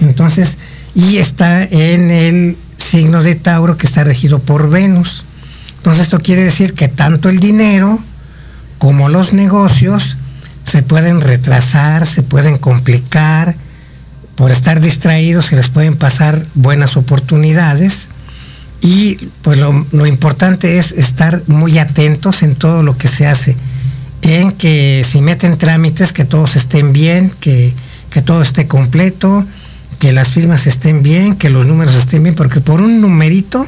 entonces, 0.00 0.58
y 0.98 1.18
está 1.18 1.62
en 1.62 2.10
el 2.10 2.56
signo 2.76 3.22
de 3.22 3.36
Tauro 3.36 3.78
que 3.78 3.86
está 3.86 4.02
regido 4.02 4.40
por 4.40 4.68
Venus. 4.68 5.24
Entonces 5.76 6.02
esto 6.02 6.18
quiere 6.18 6.42
decir 6.42 6.74
que 6.74 6.88
tanto 6.88 7.28
el 7.28 7.38
dinero 7.38 8.00
como 8.78 9.08
los 9.08 9.32
negocios 9.32 10.16
se 10.64 10.82
pueden 10.82 11.20
retrasar, 11.20 12.04
se 12.04 12.24
pueden 12.24 12.58
complicar, 12.58 13.54
por 14.34 14.50
estar 14.50 14.80
distraídos 14.80 15.46
se 15.46 15.56
les 15.56 15.68
pueden 15.68 15.94
pasar 15.94 16.44
buenas 16.56 16.96
oportunidades 16.96 18.08
y 18.80 19.14
pues 19.42 19.58
lo, 19.58 20.06
importante 20.06 20.78
es 20.78 20.90
estar 20.90 21.44
muy 21.46 21.78
atentos 21.78 22.42
en 22.42 22.56
todo 22.56 22.82
lo 22.82 22.98
que 22.98 23.06
se 23.06 23.28
hace, 23.28 23.56
en 24.22 24.50
que 24.50 25.04
si 25.08 25.22
meten 25.22 25.58
trámites 25.58 26.12
que 26.12 26.24
todos 26.24 26.56
estén 26.56 26.92
bien, 26.92 27.32
que, 27.38 27.72
que 28.10 28.20
todo 28.20 28.42
esté 28.42 28.66
completo, 28.66 29.46
que 29.98 30.12
las 30.12 30.30
firmas 30.30 30.66
estén 30.66 31.02
bien, 31.02 31.36
que 31.36 31.50
los 31.50 31.66
números 31.66 31.96
estén 31.96 32.22
bien, 32.22 32.34
porque 32.34 32.60
por 32.60 32.80
un 32.80 33.00
numerito 33.00 33.66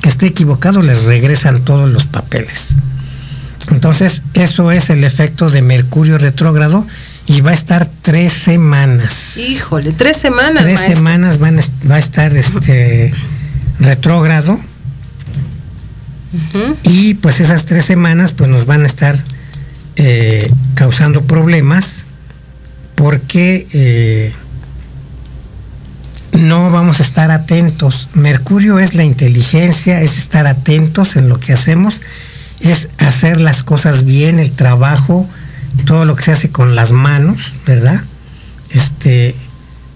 que 0.00 0.08
esté 0.08 0.26
equivocado 0.26 0.80
les 0.82 1.04
regresan 1.04 1.64
todos 1.64 1.90
los 1.90 2.06
papeles. 2.06 2.76
Entonces, 3.70 4.22
eso 4.34 4.70
es 4.70 4.90
el 4.90 5.02
efecto 5.02 5.50
de 5.50 5.62
Mercurio 5.62 6.18
retrógrado 6.18 6.86
y 7.26 7.40
va 7.40 7.50
a 7.50 7.54
estar 7.54 7.90
tres 8.02 8.32
semanas. 8.32 9.36
Híjole, 9.36 9.92
tres 9.92 10.16
semanas. 10.16 10.62
Tres 10.62 10.76
maestro. 10.76 10.96
semanas 10.96 11.38
van 11.38 11.58
a, 11.58 11.62
va 11.90 11.96
a 11.96 11.98
estar 11.98 12.36
este 12.36 13.12
retrógrado. 13.80 14.58
Y 16.82 17.14
pues 17.14 17.40
esas 17.40 17.64
tres 17.64 17.86
semanas 17.86 18.32
pues 18.32 18.50
nos 18.50 18.66
van 18.66 18.82
a 18.82 18.86
estar 18.86 19.18
eh, 19.96 20.48
causando 20.74 21.22
problemas 21.22 22.04
porque 22.94 23.66
eh, 23.72 24.32
no 26.36 26.70
vamos 26.70 27.00
a 27.00 27.02
estar 27.02 27.30
atentos. 27.30 28.08
Mercurio 28.14 28.78
es 28.78 28.94
la 28.94 29.04
inteligencia, 29.04 30.02
es 30.02 30.18
estar 30.18 30.46
atentos 30.46 31.16
en 31.16 31.28
lo 31.28 31.40
que 31.40 31.52
hacemos, 31.52 32.02
es 32.60 32.88
hacer 32.98 33.40
las 33.40 33.62
cosas 33.62 34.04
bien, 34.04 34.38
el 34.38 34.52
trabajo, 34.52 35.28
todo 35.84 36.04
lo 36.04 36.16
que 36.16 36.24
se 36.24 36.32
hace 36.32 36.50
con 36.50 36.74
las 36.74 36.92
manos, 36.92 37.54
¿verdad? 37.66 38.02
Este, 38.70 39.34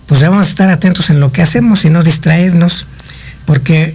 pues 0.07 0.23
a 0.23 0.43
estar 0.43 0.71
atentos 0.71 1.11
en 1.11 1.21
lo 1.21 1.33
que 1.33 1.43
hacemos 1.43 1.85
y 1.85 1.91
no 1.91 2.03
distraernos, 2.03 2.87
porque 3.45 3.95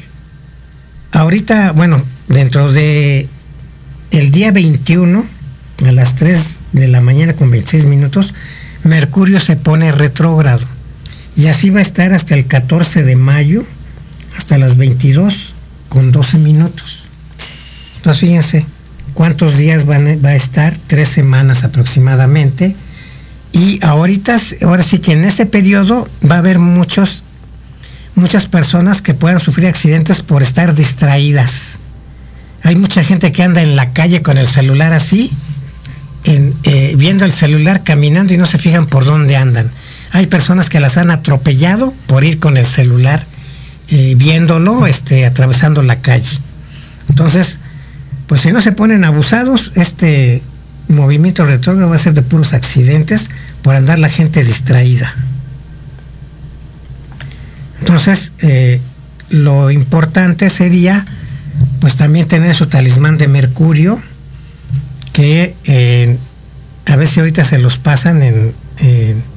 ahorita, 1.11 1.71
bueno, 1.71 2.03
dentro 2.27 2.71
de 2.71 3.27
el 4.11 4.31
día 4.31 4.51
21 4.51 5.25
a 5.85 5.91
las 5.91 6.15
3 6.15 6.59
de 6.73 6.87
la 6.87 7.01
mañana 7.01 7.33
con 7.33 7.51
26 7.51 7.85
minutos, 7.85 8.33
Mercurio 8.83 9.39
se 9.39 9.55
pone 9.55 9.91
retrógrado. 9.91 10.74
Y 11.36 11.47
así 11.47 11.69
va 11.69 11.79
a 11.79 11.83
estar 11.83 12.13
hasta 12.13 12.33
el 12.36 12.45
14 12.47 13.03
de 13.03 13.15
mayo, 13.15 13.63
hasta 14.38 14.57
las 14.57 14.77
22 14.77 15.53
con 15.89 16.11
12 16.11 16.38
minutos. 16.38 17.03
Entonces 17.97 18.21
fíjense 18.21 18.65
cuántos 19.13 19.57
días 19.57 19.88
va 19.88 19.95
a 19.95 20.36
estar, 20.36 20.77
tres 20.88 21.09
semanas 21.09 21.63
aproximadamente. 21.63 22.75
Y 23.51 23.79
ahorita, 23.83 24.38
ahora 24.63 24.83
sí 24.83 24.99
que 24.99 25.13
en 25.13 25.23
ese 25.23 25.45
periodo 25.45 26.09
va 26.29 26.36
a 26.36 26.39
haber 26.39 26.59
muchos, 26.59 27.23
muchas 28.13 28.47
personas 28.47 29.01
que 29.01 29.13
puedan 29.13 29.39
sufrir 29.39 29.67
accidentes 29.67 30.21
por 30.21 30.43
estar 30.43 30.75
distraídas. 30.75 31.79
Hay 32.63 32.75
mucha 32.75 33.03
gente 33.03 33.31
que 33.31 33.43
anda 33.43 33.61
en 33.61 33.75
la 33.75 33.93
calle 33.93 34.21
con 34.21 34.38
el 34.38 34.47
celular 34.47 34.91
así, 34.91 35.31
en, 36.25 36.53
eh, 36.63 36.95
viendo 36.97 37.23
el 37.23 37.31
celular, 37.31 37.83
caminando 37.83 38.33
y 38.33 38.38
no 38.38 38.45
se 38.45 38.57
fijan 38.57 38.88
por 38.88 39.05
dónde 39.05 39.38
andan. 39.38 39.71
Hay 40.16 40.28
personas 40.28 40.70
que 40.70 40.80
las 40.80 40.95
han 40.95 41.11
atropellado 41.11 41.93
por 42.07 42.24
ir 42.24 42.39
con 42.39 42.55
el 42.55 42.66
celular, 42.66 43.26
eh, 43.89 44.16
viéndolo, 44.16 44.88
este, 44.88 45.26
atravesando 45.26 45.82
la 45.82 45.99
calle. 45.99 46.39
Entonces, 47.09 47.59
pues 48.26 48.39
si 48.39 48.53
no 48.53 48.61
se 48.61 48.72
ponen 48.72 49.03
abusados, 49.03 49.74
este 49.76 50.41
movimiento 50.88 51.43
retrógrado 51.43 51.89
va 51.89 51.97
a 51.97 51.99
ser 51.99 52.13
de 52.13 52.22
puros 52.22 52.53
accidentes 52.53 53.30
por 53.61 53.76
andar 53.76 53.99
la 53.99 54.07
gente 54.07 54.45
distraída. 54.45 55.13
Entonces, 57.82 58.32
eh, 58.39 58.80
lo 59.28 59.70
importante 59.70 60.49
sería, 60.49 61.05
pues 61.82 61.97
también 61.97 62.26
tener 62.26 62.55
su 62.55 62.68
talismán 62.68 63.18
de 63.18 63.28
Mercurio, 63.28 64.01
que 65.11 65.57
eh, 65.66 66.18
a 66.86 66.95
ver 66.95 67.05
si 67.05 67.20
ahorita 67.20 67.43
se 67.43 67.57
los 67.57 67.80
pasan 67.80 68.24
en, 68.24 68.53
en 68.78 69.34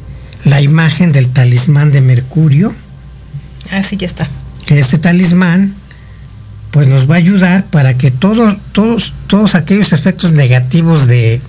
la 0.49 0.61
imagen 0.61 1.13
del 1.13 1.29
talismán 1.29 1.91
de 1.93 2.01
Mercurio, 2.01 2.75
Ah, 3.71 3.83
sí, 3.83 3.97
ya 3.97 4.07
está. 4.07 4.29
que 4.67 4.79
este 4.79 4.99
talismán 4.99 5.75
pues 6.71 6.87
nos 6.89 7.09
va 7.11 7.15
a 7.15 7.19
ayudar 7.19 7.65
para 7.67 7.97
que 7.97 8.11
todo- 8.11 8.57
todos, 8.73 9.15
todos 9.27 9.55
aquellos 9.55 9.93
efectos 9.93 10.33
negativos 10.33 11.07
de, 11.09 11.41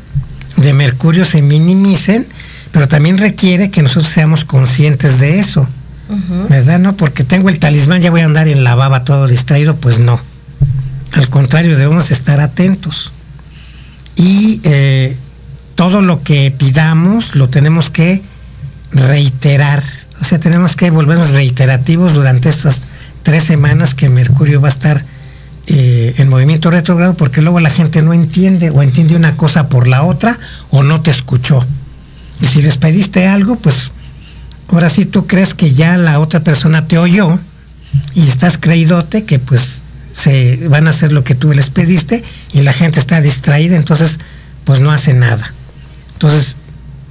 de 0.57 0.73
Mercurio 0.73 1.25
se 1.25 1.41
minimicen, 1.41 2.25
pero 2.71 2.87
también 2.87 3.17
requiere 3.17 3.69
que 3.69 3.81
nosotros 3.81 4.11
seamos 4.11 4.45
conscientes 4.45 5.19
de 5.19 5.39
eso, 5.39 5.67
¿verdad? 6.49 6.79
No, 6.79 6.95
porque 6.95 7.23
tengo 7.23 7.49
el 7.49 7.59
talismán, 7.59 8.01
ya 8.01 8.11
voy 8.11 8.21
a 8.21 8.25
andar 8.25 8.47
en 8.47 8.63
la 8.63 8.75
baba 8.75 9.03
todo 9.03 9.27
distraído, 9.27 9.75
pues 9.75 9.99
no. 9.99 10.19
Al 11.13 11.29
contrario, 11.29 11.77
debemos 11.77 12.11
estar 12.11 12.39
atentos. 12.39 13.11
Y 14.15 14.61
eh, 14.63 15.15
todo 15.75 16.01
lo 16.01 16.23
que 16.23 16.51
pidamos 16.57 17.35
lo 17.35 17.49
tenemos 17.49 17.89
que 17.89 18.21
reiterar. 18.91 19.83
O 20.21 20.23
sea, 20.23 20.39
tenemos 20.39 20.75
que 20.75 20.89
volvernos 20.89 21.31
reiterativos 21.31 22.13
durante 22.13 22.49
estas 22.49 22.87
tres 23.23 23.43
semanas 23.43 23.95
que 23.95 24.09
Mercurio 24.09 24.61
va 24.61 24.67
a 24.67 24.71
estar 24.71 25.03
eh, 25.67 26.15
en 26.17 26.29
movimiento 26.29 26.71
retrógrado, 26.71 27.15
porque 27.15 27.41
luego 27.41 27.59
la 27.59 27.69
gente 27.69 28.01
no 28.01 28.13
entiende 28.13 28.69
o 28.71 28.81
entiende 28.81 29.15
una 29.15 29.37
cosa 29.37 29.69
por 29.69 29.87
la 29.87 30.03
otra 30.03 30.37
o 30.71 30.83
no 30.83 31.01
te 31.01 31.11
escuchó. 31.11 31.65
Y 32.41 32.47
si 32.47 32.61
les 32.61 32.77
pediste 32.77 33.27
algo, 33.27 33.55
pues 33.55 33.91
ahora 34.69 34.89
sí 34.89 35.05
tú 35.05 35.27
crees 35.27 35.53
que 35.53 35.71
ya 35.71 35.97
la 35.97 36.19
otra 36.19 36.39
persona 36.39 36.87
te 36.87 36.97
oyó 36.97 37.39
y 38.15 38.27
estás 38.27 38.57
creídote 38.57 39.25
que 39.25 39.39
pues 39.39 39.83
se 40.13 40.67
van 40.67 40.87
a 40.87 40.89
hacer 40.89 41.11
lo 41.11 41.23
que 41.23 41.35
tú 41.35 41.53
les 41.53 41.69
pediste 41.69 42.23
y 42.51 42.61
la 42.61 42.73
gente 42.73 42.99
está 42.99 43.21
distraída, 43.21 43.75
entonces 43.75 44.19
pues 44.63 44.79
no 44.79 44.91
hace 44.91 45.13
nada. 45.13 45.53
Entonces 46.13 46.55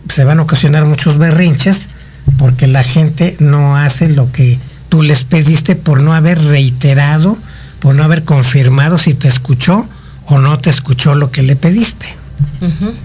se 0.09 0.25
van 0.25 0.39
a 0.39 0.43
ocasionar 0.43 0.85
muchos 0.85 1.19
berrinches 1.19 1.89
porque 2.37 2.67
la 2.67 2.83
gente 2.83 3.37
no 3.39 3.77
hace 3.77 4.09
lo 4.09 4.31
que 4.33 4.59
tú 4.89 5.03
les 5.03 5.25
pediste 5.25 5.77
por 5.77 6.01
no 6.01 6.15
haber 6.15 6.43
reiterado, 6.43 7.39
por 7.81 7.95
no 7.95 8.05
haber 8.05 8.25
confirmado 8.25 8.99
si 8.99 9.15
te 9.15 9.29
escuchó 9.29 9.87
o 10.27 10.39
no 10.39 10.59
te 10.59 10.71
escuchó 10.71 11.15
lo 11.15 11.31
que 11.31 11.43
le 11.43 11.57
pediste. 11.57 12.07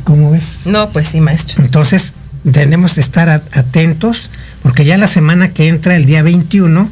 ¿Cómo 0.03 0.31
ves? 0.31 0.63
No, 0.65 0.89
pues 0.91 1.07
sí, 1.07 1.21
maestro. 1.21 1.63
Entonces, 1.63 2.13
tenemos 2.51 2.93
que 2.95 3.01
estar 3.01 3.29
atentos, 3.29 4.29
porque 4.61 4.85
ya 4.85 4.97
la 4.97 5.07
semana 5.07 5.49
que 5.49 5.69
entra, 5.69 5.95
el 5.95 6.05
día 6.05 6.21
21, 6.21 6.89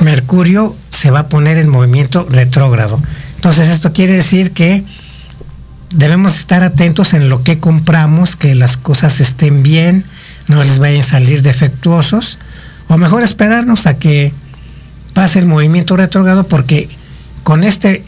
Mercurio 0.00 0.74
se 0.90 1.10
va 1.10 1.20
a 1.20 1.28
poner 1.28 1.58
en 1.58 1.68
movimiento 1.68 2.26
retrógrado. 2.28 3.00
Entonces, 3.36 3.68
esto 3.68 3.92
quiere 3.92 4.14
decir 4.14 4.52
que 4.52 4.84
debemos 5.94 6.36
estar 6.36 6.62
atentos 6.62 7.14
en 7.14 7.28
lo 7.28 7.42
que 7.42 7.58
compramos, 7.58 8.36
que 8.36 8.54
las 8.54 8.76
cosas 8.76 9.20
estén 9.20 9.62
bien, 9.62 10.04
no 10.48 10.62
les 10.62 10.78
vayan 10.78 11.00
a 11.00 11.04
salir 11.04 11.42
defectuosos, 11.42 12.38
o 12.88 12.98
mejor 12.98 13.22
esperarnos 13.22 13.86
a 13.86 13.96
que 13.96 14.32
pase 15.14 15.38
el 15.38 15.46
movimiento 15.46 15.96
retrógrado, 15.96 16.46
porque 16.46 16.88
con 17.44 17.64
este 17.64 18.04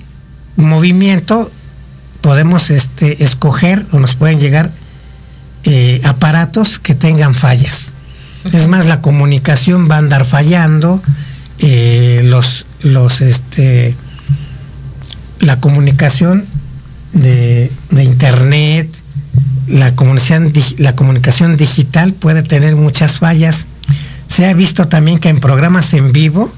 movimiento 0.57 1.51
podemos 2.21 2.71
este, 2.71 3.23
escoger 3.23 3.87
o 3.93 4.01
nos 4.01 4.17
pueden 4.17 4.41
llegar 4.41 4.71
eh, 5.65 6.01
aparatos 6.05 6.79
que 6.79 6.95
tengan 6.95 7.35
fallas. 7.35 7.93
Es 8.53 8.69
más, 8.69 8.87
la 8.87 9.01
comunicación 9.01 9.89
va 9.91 9.97
a 9.97 9.99
andar 9.99 10.25
fallando, 10.25 11.03
eh, 11.59 12.21
los, 12.25 12.67
los, 12.83 13.21
este, 13.21 13.97
la 15.41 15.61
comunicación 15.61 16.47
de, 17.17 17.71
internet, 18.03 18.89
la 19.67 19.95
comunicación, 19.95 21.57
digital 21.57 22.13
puede 22.13 22.43
tener 22.43 22.77
muchas 22.77 23.19
fallas. 23.19 23.67
Se 24.29 24.47
ha 24.47 24.55
visto 24.55 24.89
también 24.89 25.19
que 25.19 25.29
en 25.29 25.41
programas 25.41 25.95
en 25.95 26.13
vivo, 26.13 26.53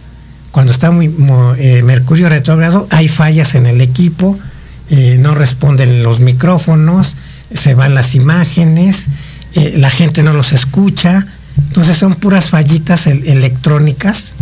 cuando 0.51 0.73
está 0.73 0.91
muy 0.91 1.15
eh, 1.59 1.83
Mercurio 1.85 2.29
retrógrado, 2.29 2.87
hay 2.91 3.09
fallas 3.09 3.55
en 3.55 3.67
el 3.67 3.81
equipo, 3.81 4.39
eh, 4.91 5.17
no 5.21 5.35
responden 5.35 6.03
los 6.03 6.21
micrófonos, 6.21 7.17
se 7.55 7.75
van 7.75 7.95
las 7.95 8.15
imágenes, 8.15 9.07
eh, 9.55 9.75
la 9.77 9.91
gente 9.91 10.23
no 10.23 10.33
los 10.33 10.53
escucha. 10.53 11.27
Entonces 11.69 11.97
son 11.97 12.15
puras 12.15 12.49
fallitas 12.49 13.07
el- 13.07 13.27
electrónicas 13.27 14.35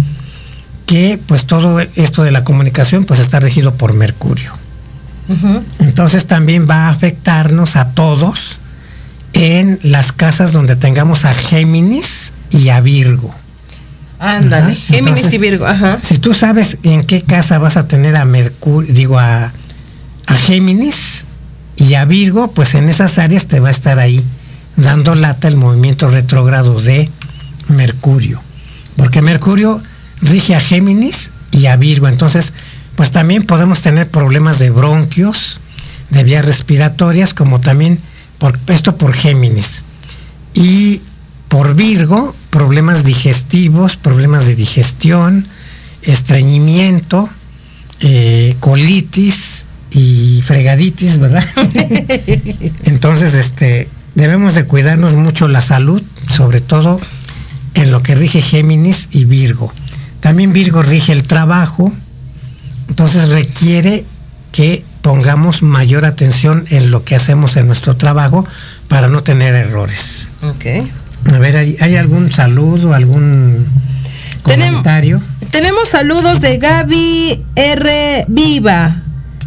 que 0.86 1.18
pues 1.26 1.46
todo 1.46 1.80
esto 1.80 2.22
de 2.22 2.30
la 2.30 2.44
comunicación 2.44 3.04
pues 3.04 3.20
está 3.20 3.40
regido 3.40 3.74
por 3.74 3.94
Mercurio. 3.94 4.52
Entonces 5.80 6.26
también 6.26 6.68
va 6.68 6.86
a 6.86 6.88
afectarnos 6.88 7.76
a 7.76 7.90
todos 7.90 8.58
en 9.32 9.78
las 9.82 10.12
casas 10.12 10.52
donde 10.52 10.76
tengamos 10.76 11.24
a 11.24 11.34
Géminis 11.34 12.32
y 12.50 12.68
a 12.68 12.80
Virgo. 12.80 13.34
Ándale, 14.18 14.74
Géminis 14.74 15.08
entonces, 15.08 15.32
y 15.32 15.38
Virgo, 15.38 15.66
ajá. 15.66 15.98
Si 16.02 16.18
tú 16.18 16.32
sabes 16.32 16.78
en 16.82 17.02
qué 17.02 17.22
casa 17.22 17.58
vas 17.58 17.76
a 17.76 17.86
tener 17.86 18.16
a 18.16 18.24
Mercurio, 18.24 18.94
digo 18.94 19.18
a, 19.18 19.52
a 20.26 20.34
Géminis 20.34 21.24
y 21.76 21.94
a 21.94 22.04
Virgo, 22.06 22.50
pues 22.52 22.74
en 22.74 22.88
esas 22.88 23.18
áreas 23.18 23.46
te 23.46 23.60
va 23.60 23.68
a 23.68 23.72
estar 23.72 23.98
ahí 23.98 24.24
dando 24.76 25.14
lata 25.14 25.48
el 25.48 25.56
movimiento 25.56 26.08
retrógrado 26.08 26.80
de 26.80 27.10
Mercurio. 27.68 28.40
Porque 28.96 29.20
Mercurio 29.20 29.82
rige 30.22 30.54
a 30.54 30.60
Géminis 30.60 31.30
y 31.50 31.66
a 31.66 31.76
Virgo. 31.76 32.08
Entonces, 32.08 32.52
pues 32.96 33.10
también 33.10 33.42
podemos 33.42 33.82
tener 33.82 34.08
problemas 34.08 34.58
de 34.58 34.70
bronquios, 34.70 35.60
de 36.10 36.24
vías 36.24 36.44
respiratorias, 36.44 37.34
como 37.34 37.60
también 37.60 37.98
por 38.38 38.58
esto 38.68 38.96
por 38.96 39.14
Géminis. 39.14 39.82
Y 40.54 41.02
por 41.48 41.74
Virgo, 41.74 42.34
problemas 42.50 43.04
digestivos, 43.04 43.96
problemas 43.96 44.46
de 44.46 44.54
digestión, 44.54 45.46
estreñimiento, 46.02 47.28
eh, 48.00 48.56
colitis 48.60 49.64
y 49.90 50.42
fregaditis, 50.44 51.18
¿verdad? 51.18 51.44
Entonces, 52.84 53.34
este, 53.34 53.88
debemos 54.14 54.54
de 54.54 54.64
cuidarnos 54.64 55.14
mucho 55.14 55.48
la 55.48 55.60
salud, 55.60 56.02
sobre 56.30 56.60
todo 56.60 57.00
en 57.74 57.92
lo 57.92 58.02
que 58.02 58.14
rige 58.14 58.40
Géminis 58.40 59.08
y 59.10 59.26
Virgo. 59.26 59.72
También 60.20 60.52
Virgo 60.52 60.82
rige 60.82 61.12
el 61.12 61.24
trabajo, 61.24 61.92
entonces 62.88 63.28
requiere 63.28 64.04
que 64.52 64.84
pongamos 65.02 65.62
mayor 65.62 66.04
atención 66.04 66.66
en 66.70 66.90
lo 66.90 67.04
que 67.04 67.14
hacemos 67.14 67.56
en 67.56 67.66
nuestro 67.66 67.96
trabajo 67.96 68.46
para 68.88 69.08
no 69.08 69.22
tener 69.22 69.54
errores. 69.54 70.28
Ok. 70.42 70.66
A 71.32 71.38
ver, 71.38 71.56
¿hay, 71.56 71.76
hay 71.80 71.96
algún 71.96 72.32
saludo, 72.32 72.94
algún 72.94 73.66
comentario? 74.42 75.20
Tenemos 75.50 75.88
saludos 75.88 76.40
de 76.40 76.58
Gaby 76.58 77.44
R. 77.54 78.24
Viva. 78.28 78.96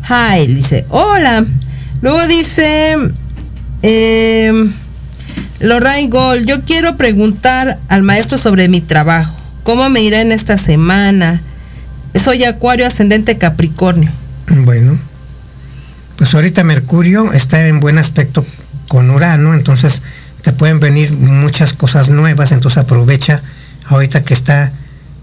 Hi, 0.10 0.48
dice, 0.48 0.86
hola. 0.90 1.46
Luego 2.02 2.26
dice, 2.28 2.96
eh, 3.82 4.70
Lorraine 5.60 6.10
Gold, 6.10 6.46
yo 6.46 6.62
quiero 6.64 6.96
preguntar 6.98 7.80
al 7.90 8.04
maestro 8.04 8.38
sobre 8.38 8.70
mi 8.70 8.82
trabajo. 8.82 9.36
¿Cómo 9.64 9.90
me 9.90 10.02
irá 10.02 10.22
en 10.22 10.32
esta 10.32 10.58
semana? 10.58 11.42
Soy 12.16 12.44
Acuario 12.44 12.88
ascendente 12.88 13.38
Capricornio. 13.38 14.12
Bueno, 14.50 14.98
pues 16.18 16.34
ahorita 16.34 16.64
Mercurio 16.64 17.34
está 17.34 17.68
en 17.68 17.80
buen 17.80 17.98
aspecto 17.98 18.46
con 18.88 19.10
Urano, 19.12 19.54
entonces 19.54 20.02
te 20.42 20.52
pueden 20.52 20.80
venir 20.80 21.14
muchas 21.14 21.74
cosas 21.74 22.10
nuevas, 22.10 22.52
entonces 22.52 22.80
aprovecha 22.80 23.42
ahorita 23.88 24.24
que 24.24 24.34
está 24.34 24.72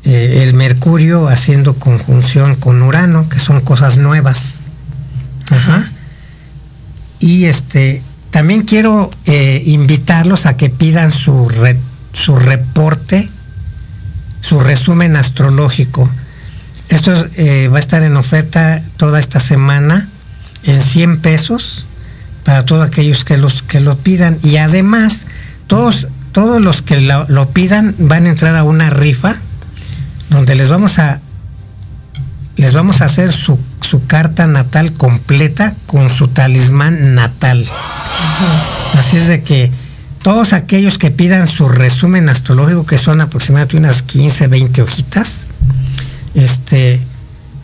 eh, 0.05 0.43
el 0.43 0.55
Mercurio 0.55 1.29
haciendo 1.29 1.75
conjunción 1.75 2.55
con 2.55 2.83
Urano, 2.83 3.29
que 3.29 3.39
son 3.39 3.61
cosas 3.61 3.97
nuevas. 3.97 4.61
Ajá. 5.51 5.91
Y 7.19 7.47
este, 7.47 8.03
también 8.31 8.63
quiero 8.63 9.11
eh, 9.25 9.63
invitarlos 9.67 10.47
a 10.47 10.57
que 10.57 10.71
pidan 10.71 11.11
su, 11.11 11.51
su 12.13 12.37
reporte, 12.37 13.29
su 14.41 14.61
resumen 14.61 15.17
astrológico. 15.17 16.09
Esto 16.89 17.13
es, 17.13 17.27
eh, 17.37 17.69
va 17.69 17.79
a 17.79 17.81
estar 17.81 18.03
en 18.03 18.17
oferta 18.17 18.83
toda 18.97 19.19
esta 19.19 19.41
semana 19.41 20.09
en 20.65 20.81
100 20.83 21.21
pesos 21.21 21.87
para 22.45 22.65
todos 22.65 22.87
aquellos 22.87 23.25
que 23.25 23.37
los 23.37 23.63
que 23.63 23.81
lo 23.81 23.97
pidan 23.97 24.39
y 24.43 24.57
además 24.57 25.27
todos 25.67 26.09
todos 26.33 26.61
los 26.61 26.83
que 26.83 27.01
lo, 27.01 27.27
lo 27.29 27.49
pidan 27.51 27.95
van 27.99 28.27
a 28.27 28.29
entrar 28.29 28.57
a 28.57 28.63
una 28.63 28.91
rifa 28.91 29.37
donde 30.31 30.55
les 30.55 30.69
vamos 30.69 30.99
a 30.99 31.21
les 32.57 32.73
vamos 32.73 33.01
a 33.01 33.07
hacer 33.07 33.33
su, 33.33 33.59
su 33.83 34.07
carta 34.07 34.47
natal 34.47 34.93
completa 34.93 35.75
con 35.87 36.09
su 36.11 36.29
talismán 36.29 37.15
natal. 37.15 37.67
Así 38.99 39.19
es 39.19 39.29
de 39.29 39.43
que 39.43 39.71
todos 40.23 40.53
aquellos 40.53 40.99
que 40.99 41.11
pidan 41.11 41.47
su 41.47 41.69
resumen 41.69 42.29
astrológico, 42.29 42.87
que 42.87 42.99
son 42.99 43.21
aproximadamente 43.21 43.77
unas 43.77 44.03
15, 44.03 44.49
20 44.49 44.83
hojitas, 44.83 45.47
este, 46.37 47.01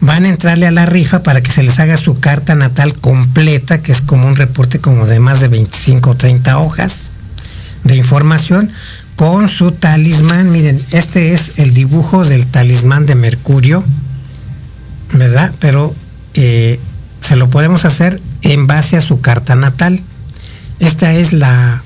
van 0.00 0.24
a 0.24 0.30
entrarle 0.30 0.66
a 0.66 0.72
la 0.72 0.86
rifa 0.86 1.22
para 1.22 1.42
que 1.42 1.52
se 1.52 1.62
les 1.62 1.78
haga 1.78 1.96
su 1.96 2.18
carta 2.18 2.56
natal 2.56 2.94
completa, 2.94 3.82
que 3.82 3.92
es 3.92 4.00
como 4.00 4.26
un 4.26 4.34
reporte 4.34 4.80
como 4.80 5.06
de 5.06 5.20
más 5.20 5.40
de 5.40 5.46
25 5.46 6.10
o 6.10 6.16
30 6.16 6.58
hojas 6.58 7.10
de 7.84 7.96
información, 7.96 8.72
con 9.14 9.48
su 9.48 9.72
talismán. 9.72 10.50
Miren, 10.50 10.82
este 10.90 11.34
es 11.34 11.52
el 11.56 11.74
dibujo 11.74 12.24
del 12.24 12.46
talismán 12.46 13.06
de 13.06 13.14
Mercurio, 13.14 13.84
¿verdad? 15.12 15.54
Pero 15.60 15.94
eh, 16.34 16.80
se 17.20 17.36
lo 17.36 17.48
podemos 17.50 17.84
hacer 17.84 18.20
en 18.40 18.66
base 18.66 18.96
a 18.96 19.02
su 19.02 19.20
carta 19.20 19.54
natal. 19.54 20.00
Esta 20.80 21.12
es 21.12 21.32
la, 21.32 21.82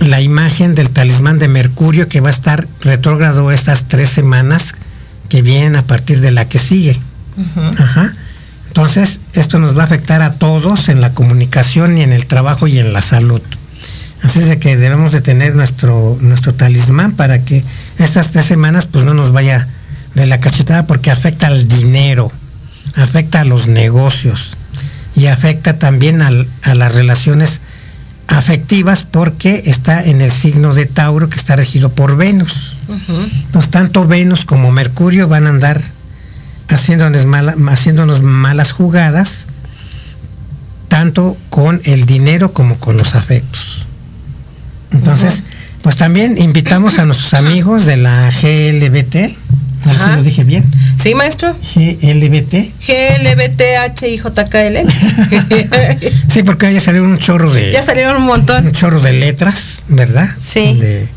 la 0.00 0.20
imagen 0.20 0.74
del 0.74 0.90
talismán 0.90 1.38
de 1.38 1.48
Mercurio 1.48 2.08
que 2.08 2.20
va 2.20 2.28
a 2.28 2.32
estar 2.32 2.66
retrógrado 2.82 3.52
estas 3.52 3.86
tres 3.86 4.10
semanas 4.10 4.74
que 5.30 5.40
vienen 5.40 5.76
a 5.76 5.82
partir 5.86 6.20
de 6.20 6.30
la 6.30 6.46
que 6.46 6.58
sigue. 6.58 7.00
Ajá. 7.78 8.12
Entonces, 8.68 9.20
esto 9.32 9.58
nos 9.58 9.76
va 9.76 9.82
a 9.82 9.86
afectar 9.86 10.20
a 10.20 10.32
todos 10.32 10.88
en 10.90 11.00
la 11.00 11.14
comunicación 11.14 11.96
y 11.96 12.02
en 12.02 12.12
el 12.12 12.26
trabajo 12.26 12.66
y 12.66 12.78
en 12.78 12.92
la 12.92 13.00
salud. 13.00 13.40
Así 14.22 14.40
es 14.40 14.48
de 14.48 14.58
que 14.58 14.76
debemos 14.76 15.12
de 15.12 15.22
tener 15.22 15.54
nuestro, 15.54 16.18
nuestro 16.20 16.52
talismán 16.54 17.12
para 17.12 17.42
que 17.44 17.64
estas 17.98 18.28
tres 18.30 18.44
semanas 18.44 18.84
pues 18.86 19.04
no 19.06 19.14
nos 19.14 19.32
vaya 19.32 19.66
de 20.14 20.26
la 20.26 20.38
cachetada 20.40 20.86
porque 20.86 21.10
afecta 21.10 21.46
al 21.46 21.66
dinero, 21.66 22.30
afecta 22.96 23.40
a 23.40 23.44
los 23.44 23.66
negocios 23.66 24.56
y 25.16 25.26
afecta 25.26 25.78
también 25.78 26.20
al- 26.20 26.48
a 26.62 26.74
las 26.74 26.94
relaciones 26.94 27.60
afectivas 28.30 29.02
porque 29.02 29.62
está 29.66 30.04
en 30.04 30.20
el 30.20 30.30
signo 30.30 30.74
de 30.74 30.86
Tauro 30.86 31.28
que 31.28 31.36
está 31.38 31.56
regido 31.56 31.90
por 31.90 32.16
Venus. 32.16 32.76
Entonces, 33.46 33.70
tanto 33.70 34.06
Venus 34.06 34.44
como 34.44 34.72
Mercurio 34.72 35.28
van 35.28 35.46
a 35.46 35.50
andar 35.50 35.80
haciéndonos, 36.68 37.26
mala- 37.26 37.56
haciéndonos 37.68 38.22
malas 38.22 38.72
jugadas, 38.72 39.46
tanto 40.88 41.36
con 41.50 41.80
el 41.84 42.06
dinero 42.06 42.52
como 42.52 42.78
con 42.78 42.96
los 42.96 43.14
afectos. 43.14 43.86
Entonces, 44.92 45.42
pues 45.82 45.96
también 45.96 46.36
invitamos 46.38 46.98
a 46.98 47.04
nuestros 47.06 47.34
amigos 47.34 47.86
de 47.86 47.96
la 47.96 48.30
GLBT, 48.30 49.36
a 49.84 49.88
ver 49.88 49.96
si 49.96 50.02
Ajá. 50.04 50.16
lo 50.16 50.22
dije 50.22 50.44
bien, 50.44 50.64
¿Sí, 51.02 51.14
maestro? 51.14 51.56
GLBT. 51.74 52.72
GLBTHIJKL. 52.86 54.86
Sí, 56.32 56.42
porque 56.42 56.72
ya 56.72 56.80
salió 56.80 57.02
un 57.04 57.18
chorro 57.18 57.52
de... 57.52 57.72
ya 57.72 57.84
salieron 57.84 58.16
un 58.16 58.22
un 58.22 58.28
montón. 58.28 58.70
chorro 58.72 59.00
de 59.00 59.12
letras, 59.14 59.84
¿verdad? 59.88 60.28
Sí. 60.42 60.78
De, 60.80 61.08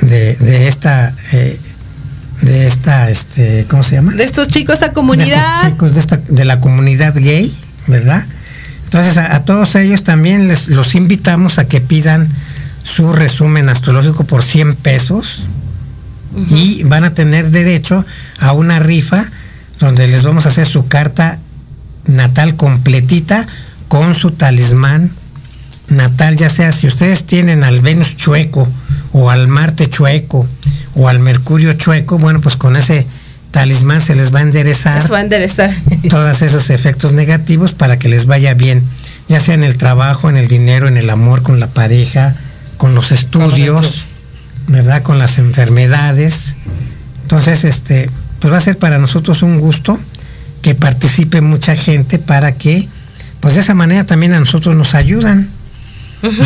de, 0.00 0.34
de 0.36 0.68
esta, 0.68 1.14
eh, 1.32 1.58
de 2.42 2.66
esta, 2.66 3.10
este, 3.10 3.66
¿cómo 3.68 3.82
se 3.82 3.96
llama? 3.96 4.12
De 4.14 4.24
estos 4.24 4.48
chicos, 4.48 4.74
esta 4.74 4.88
De 4.88 4.94
comunidad. 4.94 5.56
estos 5.58 5.70
chicos 5.72 5.94
de, 5.94 6.00
esta, 6.00 6.16
de 6.16 6.44
la 6.44 6.60
comunidad 6.60 7.14
gay, 7.14 7.52
¿verdad? 7.86 8.24
Entonces 8.84 9.16
a, 9.18 9.34
a 9.36 9.44
todos 9.44 9.74
ellos 9.76 10.02
también 10.02 10.48
les 10.48 10.68
los 10.68 10.94
invitamos 10.94 11.58
a 11.58 11.68
que 11.68 11.80
pidan 11.80 12.28
su 12.82 13.12
resumen 13.12 13.68
astrológico 13.68 14.24
por 14.24 14.42
100 14.42 14.74
pesos 14.74 15.48
y 16.48 16.82
van 16.84 17.04
a 17.04 17.14
tener 17.14 17.50
derecho 17.50 18.04
a 18.38 18.52
una 18.52 18.78
rifa 18.78 19.24
donde 19.78 20.06
les 20.06 20.22
vamos 20.22 20.46
a 20.46 20.50
hacer 20.50 20.66
su 20.66 20.86
carta 20.86 21.38
natal 22.06 22.56
completita 22.56 23.46
con 23.88 24.14
su 24.14 24.30
talismán 24.30 25.10
natal, 25.88 26.36
ya 26.36 26.48
sea 26.48 26.72
si 26.72 26.86
ustedes 26.86 27.24
tienen 27.24 27.64
al 27.64 27.80
Venus 27.80 28.16
chueco 28.16 28.68
o 29.12 29.30
al 29.30 29.48
Marte 29.48 29.88
chueco 29.88 30.46
o 30.94 31.08
al 31.08 31.18
Mercurio 31.18 31.72
chueco, 31.72 32.18
bueno, 32.18 32.40
pues 32.40 32.56
con 32.56 32.76
ese 32.76 33.06
talismán 33.50 34.00
se 34.00 34.14
les 34.14 34.32
va 34.32 34.38
a 34.38 34.42
enderezar 34.42 34.98
Eso 34.98 35.12
va 35.12 35.18
a 35.18 35.22
enderezar. 35.22 35.74
todos 36.10 36.42
esos 36.42 36.70
efectos 36.70 37.12
negativos 37.12 37.72
para 37.72 37.98
que 37.98 38.08
les 38.08 38.26
vaya 38.26 38.54
bien, 38.54 38.82
ya 39.28 39.40
sea 39.40 39.54
en 39.54 39.64
el 39.64 39.76
trabajo, 39.76 40.30
en 40.30 40.36
el 40.36 40.48
dinero, 40.48 40.86
en 40.88 40.96
el 40.96 41.10
amor, 41.10 41.42
con 41.42 41.58
la 41.58 41.66
pareja, 41.66 42.36
con 42.76 42.94
los 42.94 43.12
estudios, 43.12 43.82
estudios. 43.82 44.09
¿Verdad? 44.70 45.02
Con 45.02 45.18
las 45.18 45.38
enfermedades. 45.38 46.56
Entonces, 47.22 47.64
este, 47.64 48.10
pues 48.40 48.52
va 48.52 48.58
a 48.58 48.62
ser 48.62 48.78
para 48.78 48.98
nosotros 48.98 49.42
un 49.42 49.58
gusto 49.60 49.98
que 50.62 50.74
participe 50.74 51.40
mucha 51.40 51.74
gente 51.74 52.18
para 52.18 52.52
que, 52.52 52.88
pues 53.40 53.54
de 53.54 53.60
esa 53.60 53.74
manera 53.74 54.04
también 54.04 54.32
a 54.32 54.40
nosotros 54.40 54.74
nos 54.76 54.94
ayudan, 54.94 55.48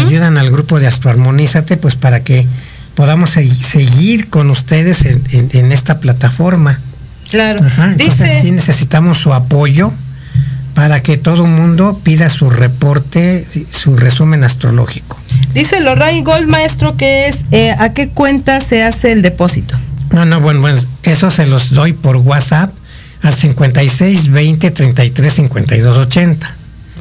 ayudan 0.06 0.38
al 0.38 0.50
grupo 0.50 0.78
de 0.78 0.86
Astroarmonízate, 0.86 1.76
pues 1.76 1.96
para 1.96 2.22
que 2.22 2.46
podamos 2.94 3.30
se- 3.30 3.52
seguir 3.52 4.28
con 4.30 4.50
ustedes 4.50 5.04
en- 5.04 5.22
en- 5.32 5.48
en 5.52 5.72
esta 5.72 5.98
plataforma. 5.98 6.78
Claro. 7.30 7.64
Ajá, 7.64 7.90
entonces 7.92 8.42
sí 8.42 8.52
necesitamos 8.52 9.18
su 9.18 9.32
apoyo 9.34 9.92
para 10.74 11.00
que 11.00 11.16
todo 11.16 11.44
el 11.44 11.50
mundo 11.50 11.98
pida 12.02 12.28
su 12.28 12.50
reporte, 12.50 13.46
su 13.70 13.96
resumen 13.96 14.42
astrológico. 14.44 15.18
dice 15.54 15.80
Lorraine 15.80 16.22
Gold, 16.22 16.48
maestro, 16.48 16.96
que 16.96 17.28
es 17.28 17.44
eh, 17.52 17.74
a 17.78 17.92
qué 17.92 18.08
cuenta 18.08 18.60
se 18.60 18.82
hace 18.82 19.12
el 19.12 19.22
depósito. 19.22 19.78
No, 20.10 20.26
no, 20.26 20.40
bueno, 20.40 20.60
bueno, 20.60 20.80
eso 21.04 21.30
se 21.30 21.46
los 21.46 21.70
doy 21.70 21.92
por 21.92 22.16
WhatsApp 22.16 22.72
al 23.22 23.32
56 23.32 24.30
20 24.30 24.70
33 24.70 25.32
52 25.32 25.96
80. 25.96 26.56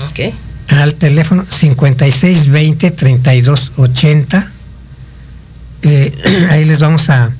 Ok. 0.10 0.34
Al 0.70 0.96
teléfono 0.96 1.46
56 1.50 2.50
20 2.50 2.92
32 2.92 3.72
80. 3.76 4.52
Eh, 5.82 6.48
ahí 6.52 6.64
les 6.66 6.80
vamos 6.80 7.10
a, 7.10 7.32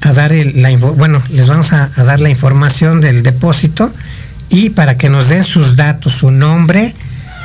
a 0.00 0.12
dar 0.12 0.32
el, 0.32 0.60
la 0.60 0.76
bueno, 0.76 1.22
les 1.30 1.48
vamos 1.48 1.72
a, 1.72 1.90
a 1.94 2.04
dar 2.04 2.20
la 2.20 2.30
información 2.30 3.00
del 3.00 3.22
depósito 3.22 3.92
y 4.50 4.70
para 4.70 4.98
que 4.98 5.08
nos 5.08 5.28
den 5.28 5.44
sus 5.44 5.76
datos, 5.76 6.12
su 6.12 6.30
nombre, 6.30 6.94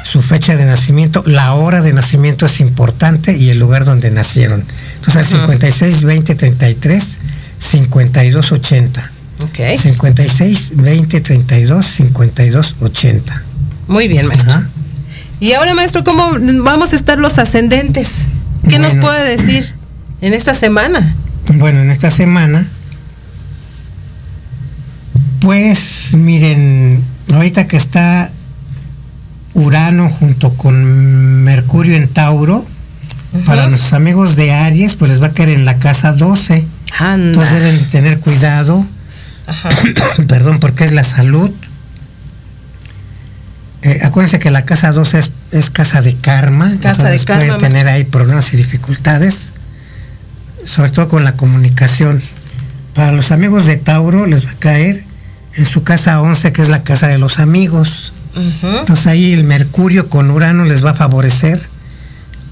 su 0.03 0.21
fecha 0.21 0.55
de 0.55 0.65
nacimiento, 0.65 1.23
la 1.25 1.53
hora 1.53 1.81
de 1.81 1.93
nacimiento 1.93 2.45
es 2.45 2.59
importante 2.59 3.37
y 3.37 3.49
el 3.49 3.59
lugar 3.59 3.85
donde 3.85 4.11
nacieron. 4.11 4.65
Entonces 4.95 5.15
al 5.15 5.25
56 5.25 6.03
20 6.03 6.35
33 6.35 7.19
52 7.59 8.51
80. 8.51 9.11
Ok. 9.41 9.79
56 9.79 10.71
20 10.75 11.21
32 11.21 11.85
52 11.85 12.75
80. 12.81 13.43
Muy 13.87 14.07
bien, 14.07 14.27
maestro. 14.27 14.51
Ajá. 14.51 14.69
Y 15.39 15.53
ahora, 15.53 15.73
maestro, 15.73 16.03
¿cómo 16.03 16.31
vamos 16.63 16.93
a 16.93 16.95
estar 16.95 17.17
los 17.17 17.37
ascendentes? 17.37 18.21
¿Qué 18.69 18.79
nos 18.79 18.95
puede 18.95 19.37
decir 19.37 19.73
en 20.21 20.33
esta 20.33 20.55
semana? 20.55 21.15
Bueno, 21.55 21.81
en 21.81 21.91
esta 21.91 22.09
semana, 22.09 22.65
pues 25.45 26.15
miren, 26.15 27.03
ahorita 27.31 27.67
que 27.67 27.77
está 27.77 28.31
Urano 29.53 30.09
junto 30.09 30.55
con 30.57 31.43
Mercurio 31.43 31.95
en 31.95 32.07
Tauro, 32.07 32.65
para 33.45 33.67
nuestros 33.67 33.93
amigos 33.93 34.37
de 34.37 34.51
Aries, 34.51 34.95
pues 34.95 35.11
les 35.11 35.21
va 35.21 35.27
a 35.27 35.31
caer 35.33 35.49
en 35.49 35.63
la 35.63 35.77
casa 35.77 36.13
12. 36.13 36.65
Anda. 36.97 37.27
Entonces 37.27 37.53
deben 37.53 37.77
de 37.77 37.85
tener 37.85 38.19
cuidado, 38.21 38.87
Ajá. 39.45 39.69
perdón, 40.27 40.59
porque 40.59 40.83
es 40.83 40.93
la 40.93 41.03
salud. 41.03 41.51
Eh, 43.83 43.99
acuérdense 44.03 44.39
que 44.39 44.49
la 44.49 44.65
casa 44.65 44.93
12 44.93 45.19
es, 45.19 45.31
es 45.51 45.69
casa 45.69 46.01
de 46.01 46.15
karma. 46.15 46.71
Casa 46.81 47.03
de 47.03 47.17
entonces 47.17 47.25
karma, 47.25 47.45
Pueden 47.45 47.59
tener 47.59 47.87
ahí 47.87 48.03
problemas 48.03 48.51
y 48.51 48.57
dificultades, 48.57 49.53
sobre 50.65 50.89
todo 50.89 51.07
con 51.07 51.23
la 51.23 51.33
comunicación. 51.33 52.19
Para 52.95 53.11
los 53.11 53.29
amigos 53.29 53.67
de 53.67 53.77
Tauro 53.77 54.25
les 54.25 54.47
va 54.47 54.49
a 54.49 54.55
caer 54.55 55.03
en 55.55 55.65
su 55.65 55.83
casa 55.83 56.21
11, 56.21 56.51
que 56.51 56.61
es 56.61 56.69
la 56.69 56.83
casa 56.83 57.07
de 57.07 57.17
los 57.17 57.39
amigos. 57.39 58.13
Entonces 58.61 59.07
ahí 59.07 59.33
el 59.33 59.45
Mercurio 59.45 60.09
con 60.09 60.29
Urano 60.29 60.65
les 60.65 60.83
va 60.83 60.91
a 60.91 60.93
favorecer 60.93 61.61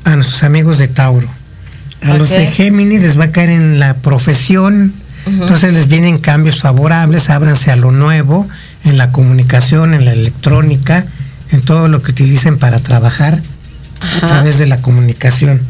a 0.05 0.15
nuestros 0.15 0.43
amigos 0.43 0.77
de 0.77 0.87
Tauro. 0.87 1.27
A 2.01 2.17
los 2.17 2.29
de. 2.29 2.47
Géminis 2.47 3.01
les 3.01 3.19
va 3.19 3.25
a 3.25 3.31
caer 3.31 3.49
en 3.49 3.79
la 3.79 3.95
profesión. 3.95 4.93
Entonces 5.25 5.73
les 5.73 5.87
vienen 5.87 6.17
cambios 6.17 6.59
favorables, 6.59 7.29
ábranse 7.29 7.71
a 7.71 7.77
lo 7.77 7.91
nuevo, 7.91 8.47
en 8.83 8.97
la 8.97 9.11
comunicación, 9.11 9.93
en 9.93 10.03
la 10.03 10.11
electrónica, 10.11 11.05
en 11.51 11.61
todo 11.61 11.87
lo 11.87 12.01
que 12.01 12.11
utilicen 12.11 12.57
para 12.57 12.79
trabajar 12.79 13.41
Ajá. 14.01 14.25
a 14.25 14.27
través 14.27 14.57
de 14.57 14.67
la 14.67 14.81
comunicación. 14.81 15.61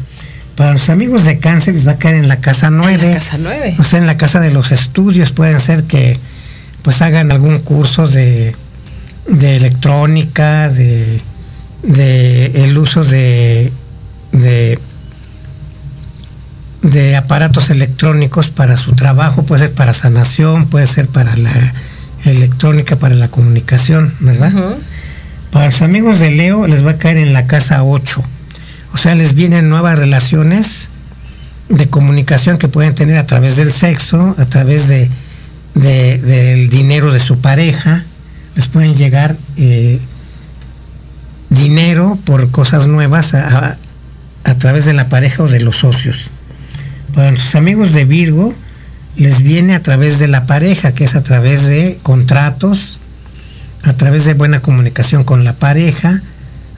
Para 0.56 0.72
los 0.72 0.88
amigos 0.88 1.24
de 1.24 1.38
cáncer 1.38 1.74
les 1.74 1.86
va 1.86 1.92
a 1.92 1.98
caer 1.98 2.16
en 2.16 2.28
la 2.28 2.38
casa 2.38 2.70
9. 2.70 3.08
La 3.08 3.18
casa 3.18 3.38
9. 3.38 3.76
O 3.78 3.84
sea, 3.84 3.98
en 4.00 4.06
la 4.06 4.16
casa 4.16 4.40
de 4.40 4.52
los 4.52 4.72
estudios 4.72 5.30
pueden 5.30 5.60
ser 5.60 5.84
que 5.84 6.18
pues 6.84 7.02
hagan 7.02 7.32
algún 7.32 7.58
curso 7.58 8.06
de, 8.06 8.54
de 9.26 9.56
electrónica, 9.56 10.68
de, 10.68 11.20
de 11.82 12.46
el 12.64 12.78
uso 12.78 13.02
de, 13.02 13.72
de 14.30 14.78
de 16.84 17.16
aparatos 17.16 17.70
electrónicos 17.70 18.50
para 18.50 18.76
su 18.76 18.92
trabajo, 18.92 19.44
puede 19.44 19.66
ser 19.66 19.74
para 19.74 19.94
sanación, 19.94 20.66
puede 20.66 20.86
ser 20.86 21.08
para 21.08 21.34
la 21.34 21.72
electrónica, 22.26 22.96
para 22.96 23.14
la 23.14 23.28
comunicación, 23.28 24.14
¿verdad? 24.20 24.52
Para 25.50 25.66
los 25.66 25.80
amigos 25.80 26.20
de 26.20 26.30
Leo 26.30 26.66
les 26.66 26.84
va 26.84 26.92
a 26.92 26.98
caer 26.98 27.16
en 27.16 27.32
la 27.32 27.46
casa 27.46 27.82
8. 27.82 28.22
O 28.92 28.98
sea, 28.98 29.14
les 29.14 29.32
vienen 29.32 29.70
nuevas 29.70 29.98
relaciones 29.98 30.90
de 31.70 31.88
comunicación 31.88 32.58
que 32.58 32.68
pueden 32.68 32.94
tener 32.94 33.16
a 33.16 33.26
través 33.26 33.56
del 33.56 33.72
sexo, 33.72 34.34
a 34.38 34.44
través 34.44 34.86
de, 34.86 35.08
de- 35.74 36.18
del 36.18 36.68
dinero 36.68 37.12
de 37.12 37.20
su 37.20 37.38
pareja. 37.38 38.04
Les 38.56 38.68
pueden 38.68 38.94
llegar 38.94 39.36
eh, 39.56 39.98
dinero 41.50 42.18
por 42.24 42.50
cosas 42.50 42.86
nuevas 42.86 43.34
a, 43.34 43.48
a- 43.70 43.76
a 44.44 44.54
través 44.56 44.84
de 44.84 44.92
la 44.92 45.08
pareja 45.08 45.42
o 45.44 45.48
de 45.48 45.60
los 45.60 45.76
socios. 45.78 46.30
Para 47.14 47.30
los 47.32 47.54
amigos 47.54 47.92
de 47.92 48.04
Virgo 48.04 48.52
les 49.16 49.42
viene 49.42 49.74
a 49.74 49.82
través 49.82 50.18
de 50.18 50.28
la 50.28 50.46
pareja, 50.46 50.92
que 50.94 51.04
es 51.04 51.14
a 51.14 51.22
través 51.22 51.64
de 51.66 51.98
contratos, 52.02 52.98
a 53.84 53.92
través 53.94 54.24
de 54.24 54.34
buena 54.34 54.60
comunicación 54.60 55.22
con 55.24 55.44
la 55.44 55.52
pareja, 55.54 56.20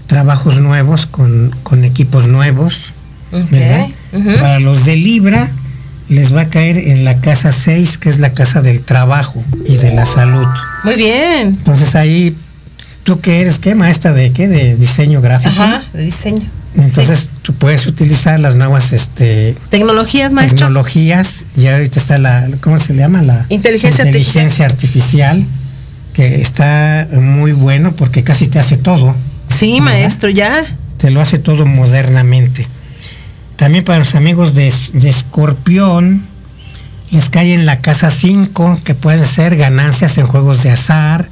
trabajos 0.07 0.61
nuevos 0.61 1.07
con, 1.07 1.55
con 1.63 1.85
equipos 1.85 2.27
nuevos. 2.29 2.93
Para 4.39 4.61
los 4.61 4.85
de 4.85 4.97
Libra 4.97 5.51
les 6.09 6.35
va 6.35 6.43
a 6.43 6.49
caer 6.49 6.77
en 6.79 7.05
la 7.05 7.21
casa 7.21 7.53
6, 7.53 7.99
que 7.99 8.09
es 8.09 8.19
la 8.19 8.33
casa 8.33 8.63
del 8.63 8.83
trabajo 8.83 9.43
y 9.67 9.77
de 9.77 9.93
la 9.93 10.07
salud. 10.07 10.47
Muy 10.85 10.95
bien. 10.95 11.49
Entonces 11.49 11.95
ahí, 11.95 12.37
¿tú 13.03 13.21
qué 13.21 13.41
eres? 13.41 13.59
¿Qué 13.59 13.75
maestra 13.75 14.13
de 14.13 14.33
qué? 14.33 14.49
De 14.49 14.77
diseño 14.77 15.21
gráfico. 15.21 15.51
Ajá, 15.51 15.83
de 15.93 16.03
diseño. 16.03 16.43
Entonces 16.77 17.31
tú 17.43 17.55
puedes 17.55 17.87
utilizar 17.87 18.39
las 18.39 18.55
nuevas 18.55 18.93
este, 18.93 19.57
Tecnologías, 19.71 20.33
maestro. 20.33 20.59
tecnologías 20.59 21.45
y 21.57 21.67
ahorita 21.69 21.99
está 21.99 22.19
la, 22.19 22.47
¿cómo 22.61 22.79
se 22.79 22.93
le 22.93 22.99
llama? 22.99 23.23
La 23.23 23.47
Inteligencia 23.49 24.05
inteligencia 24.05 24.67
artificial, 24.67 25.43
que 26.13 26.43
está 26.43 27.09
muy 27.13 27.53
bueno 27.53 27.97
porque 27.97 28.23
casi 28.25 28.47
te 28.47 28.59
hace 28.59 28.77
todo. 28.77 29.15
Sí, 29.59 29.81
maestro, 29.81 30.29
ya. 30.29 30.51
te 30.99 31.11
lo 31.11 31.23
hace 31.23 31.39
todo 31.39 31.65
modernamente. 31.65 32.69
También 33.57 33.85
para 33.85 33.99
los 33.99 34.15
amigos 34.15 34.55
de, 34.55 34.73
de 34.93 35.09
Escorpión, 35.09 36.23
les 37.11 37.31
cae 37.31 37.55
en 37.55 37.65
la 37.67 37.81
casa 37.81 38.11
5, 38.11 38.81
que 38.85 38.95
pueden 38.95 39.25
ser 39.25 39.57
ganancias 39.57 40.19
en 40.19 40.27
juegos 40.27 40.63
de 40.63 40.71
azar, 40.71 41.29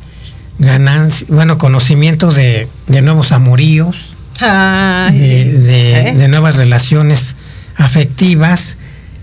ganancias, 0.59 1.29
bueno, 1.29 1.59
conocimiento 1.59 2.33
de, 2.33 2.69
de 2.87 3.03
nuevos 3.03 3.33
amoríos, 3.33 4.15
Ay, 4.41 5.19
de, 5.19 5.59
de- 5.59 6.09
¿eh? 6.09 6.15
de 6.15 6.29
nuevas 6.29 6.57
relaciones 6.57 7.35
afectivas, 7.77 8.77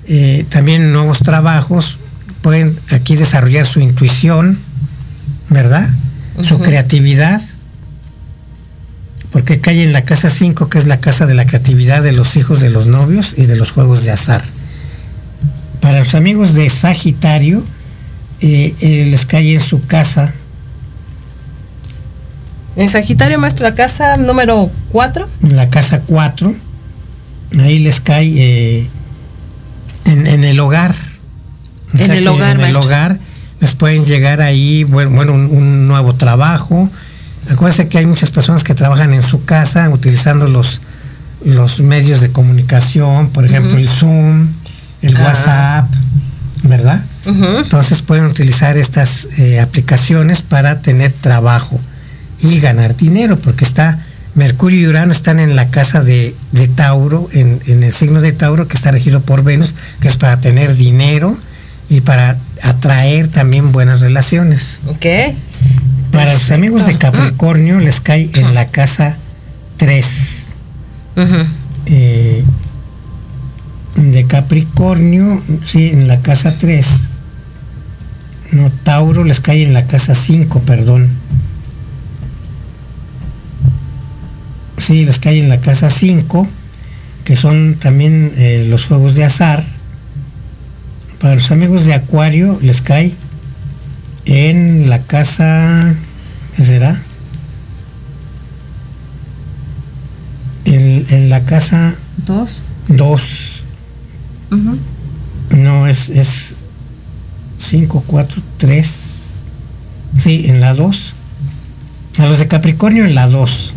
eh, 0.08 0.46
también 0.50 0.92
nuevos 0.94 1.20
trabajos, 1.20 1.98
pueden 2.42 2.78
aquí 2.92 3.16
desarrollar 3.16 3.66
su 3.66 3.80
intuición, 3.80 4.60
¿verdad? 5.50 5.90
Su 6.44 6.60
creatividad, 6.60 7.42
porque 9.32 9.62
cae 9.62 9.84
en 9.84 9.94
la 9.94 10.04
casa 10.04 10.30
5, 10.30 10.70
que 10.70 10.78
es 10.78 10.88
la 10.88 11.00
casa 11.00 11.26
de 11.26 11.34
la 11.34 11.46
creatividad 11.46 12.04
de 12.04 12.12
los 12.12 12.36
hijos 12.36 12.60
de 12.60 12.70
los 12.70 12.88
novios 12.88 13.34
y 13.38 13.46
de 13.46 13.56
los 13.56 13.72
juegos 13.72 14.04
de 14.04 14.12
azar. 14.12 14.44
Para 15.80 16.00
los 16.00 16.14
amigos 16.16 16.54
de 16.54 16.70
Sagitario, 16.70 17.64
eh, 18.42 18.76
eh, 18.82 19.08
les 19.10 19.26
cae 19.26 19.54
en 19.54 19.62
su 19.62 19.86
casa, 19.86 20.34
En 22.76 22.88
Sagitario, 22.88 23.38
maestro, 23.38 23.68
la 23.68 23.76
casa 23.76 24.16
número 24.18 24.72
4. 24.92 25.28
en 25.44 25.56
la 25.58 25.70
casa 25.70 26.02
4, 26.08 26.54
ahí 27.60 27.80
les 27.80 28.00
cae 28.00 28.28
eh, 28.38 28.88
en, 30.06 30.28
en 30.28 30.44
el 30.44 30.60
hogar. 30.60 30.96
En 31.98 32.12
el 32.12 32.28
hogar, 32.28 32.56
En 32.60 32.66
el 32.66 32.76
hogar 32.78 33.18
les 33.60 33.76
pueden 33.76 34.06
llegar 34.06 34.42
ahí, 34.42 34.84
bueno, 34.86 35.12
bueno, 35.12 35.34
un, 35.34 35.46
un 35.46 35.88
nuevo 35.88 36.16
trabajo. 36.16 36.90
Acuérdense 37.50 37.88
que 37.88 37.98
hay 37.98 38.06
muchas 38.06 38.32
personas 38.32 38.64
que 38.64 38.74
trabajan 38.74 39.14
en 39.14 39.22
su 39.22 39.44
casa 39.46 39.90
utilizando 39.90 40.48
los, 40.48 40.82
los 41.44 41.80
medios 41.82 42.22
de 42.22 42.32
comunicación, 42.32 43.30
por 43.30 43.46
ejemplo, 43.46 43.78
el 43.78 43.88
Zoom, 43.88 44.48
el 45.02 45.18
Ah. 45.18 45.24
WhatsApp, 45.24 45.90
¿verdad? 46.64 47.04
Entonces 47.26 48.02
pueden 48.02 48.26
utilizar 48.26 48.78
estas 48.78 49.28
eh, 49.38 49.60
aplicaciones 49.60 50.42
para 50.42 50.82
tener 50.82 51.12
trabajo 51.12 51.80
y 52.40 52.60
ganar 52.60 52.96
dinero, 52.96 53.38
porque 53.40 53.66
está 53.66 54.00
Mercurio 54.34 54.80
y 54.82 54.88
Urano 54.88 55.12
están 55.12 55.40
en 55.40 55.56
la 55.56 55.70
casa 55.70 56.02
de, 56.04 56.36
de 56.52 56.68
Tauro, 56.68 57.28
en, 57.34 57.60
en 57.68 57.84
el 57.84 57.92
signo 57.92 58.22
de 58.22 58.32
Tauro, 58.32 58.68
que 58.68 58.78
está 58.78 58.92
regido 58.92 59.22
por 59.22 59.44
Venus, 59.44 59.76
que 60.00 60.08
es 60.08 60.16
para 60.18 60.40
tener 60.40 60.76
dinero 60.76 61.38
y 61.90 62.02
para 62.02 62.38
atraer 62.64 63.28
también 63.28 63.72
buenas 63.74 64.00
relaciones. 64.00 64.80
Ok. 64.88 65.06
Para 66.12 66.34
los 66.34 66.52
amigos 66.52 66.86
de 66.86 66.98
Capricornio 66.98 67.80
les 67.80 68.02
cae 68.02 68.30
en 68.34 68.54
la 68.54 68.68
casa 68.70 69.18
3. 69.78 70.48
Ujú. 71.18 71.46
eh, 71.88 72.44
de 73.96 74.26
Capricornio, 74.26 75.42
sí, 75.66 75.90
en 75.90 76.08
la 76.08 76.22
casa 76.22 76.58
3. 76.58 77.10
No, 78.52 78.72
Tauro 78.84 79.24
les 79.24 79.40
cae 79.40 79.64
en 79.64 79.74
la 79.74 79.86
casa 79.88 80.16
5, 80.16 80.62
perdón. 80.62 81.10
Sí, 84.78 85.06
les 85.06 85.20
cae 85.20 85.40
en 85.40 85.50
la 85.50 85.62
casa 85.62 85.90
5, 85.90 86.48
que 87.24 87.36
son 87.36 87.76
también 87.76 88.34
eh, 88.38 88.66
los 88.68 88.86
juegos 88.86 89.16
de 89.16 89.24
azar. 89.24 89.64
para 91.20 91.36
los 91.36 91.52
amigos 91.52 91.86
de 91.86 91.94
Acuario 91.94 92.58
les 92.62 92.82
cae 92.82 93.14
en 94.26 94.90
la 94.90 95.00
casa, 95.00 95.96
¿qué 96.56 96.66
será? 96.66 97.02
En, 100.66 101.06
en 101.10 101.30
la 101.30 101.42
casa 101.46 101.96
Dos. 102.26 102.64
2. 102.90 103.64
No, 105.52 105.88
es, 105.88 106.10
es 106.10 106.54
5, 107.58 108.04
4, 108.06 108.42
3. 108.58 109.34
Sí, 110.18 110.46
en 110.48 110.62
la 110.62 110.74
2. 110.74 111.14
A 112.20 112.26
los 112.28 112.40
de 112.40 112.48
Capricornio 112.48 113.06
en 113.06 113.16
la 113.16 113.28
2. 113.28 113.74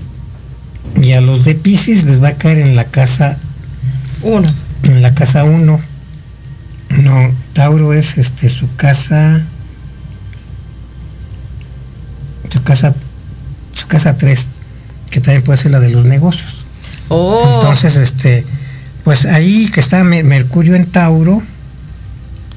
Y 1.03 1.13
a 1.13 1.21
los 1.21 1.45
de 1.45 1.55
Pisces 1.55 2.05
les 2.05 2.23
va 2.23 2.29
a 2.29 2.35
caer 2.35 2.59
en 2.59 2.77
la 2.77 2.85
casa 2.85 3.39
Uno. 4.23 4.49
en 4.85 5.03
la 5.03 5.15
casa 5.15 5.45
1. 5.45 5.81
No, 7.03 7.31
Tauro 7.53 7.93
es 7.93 8.19
este 8.19 8.49
su 8.49 8.75
casa 8.77 9.43
su 12.55 12.63
casa 12.63 12.95
su 13.75 13.87
casa 13.89 14.17
3, 14.17 14.47
que 15.11 15.21
también 15.21 15.43
puede 15.43 15.59
ser 15.59 15.73
la 15.73 15.81
de 15.81 15.91
los 15.91 16.05
negocios. 16.05 16.65
Oh. 17.09 17.57
Entonces, 17.61 17.97
este, 17.97 18.47
pues 19.03 19.27
ahí 19.27 19.69
que 19.71 19.81
está 19.81 20.05
Me- 20.05 20.23
Mercurio 20.23 20.77
en 20.77 20.87
Tauro, 20.87 21.43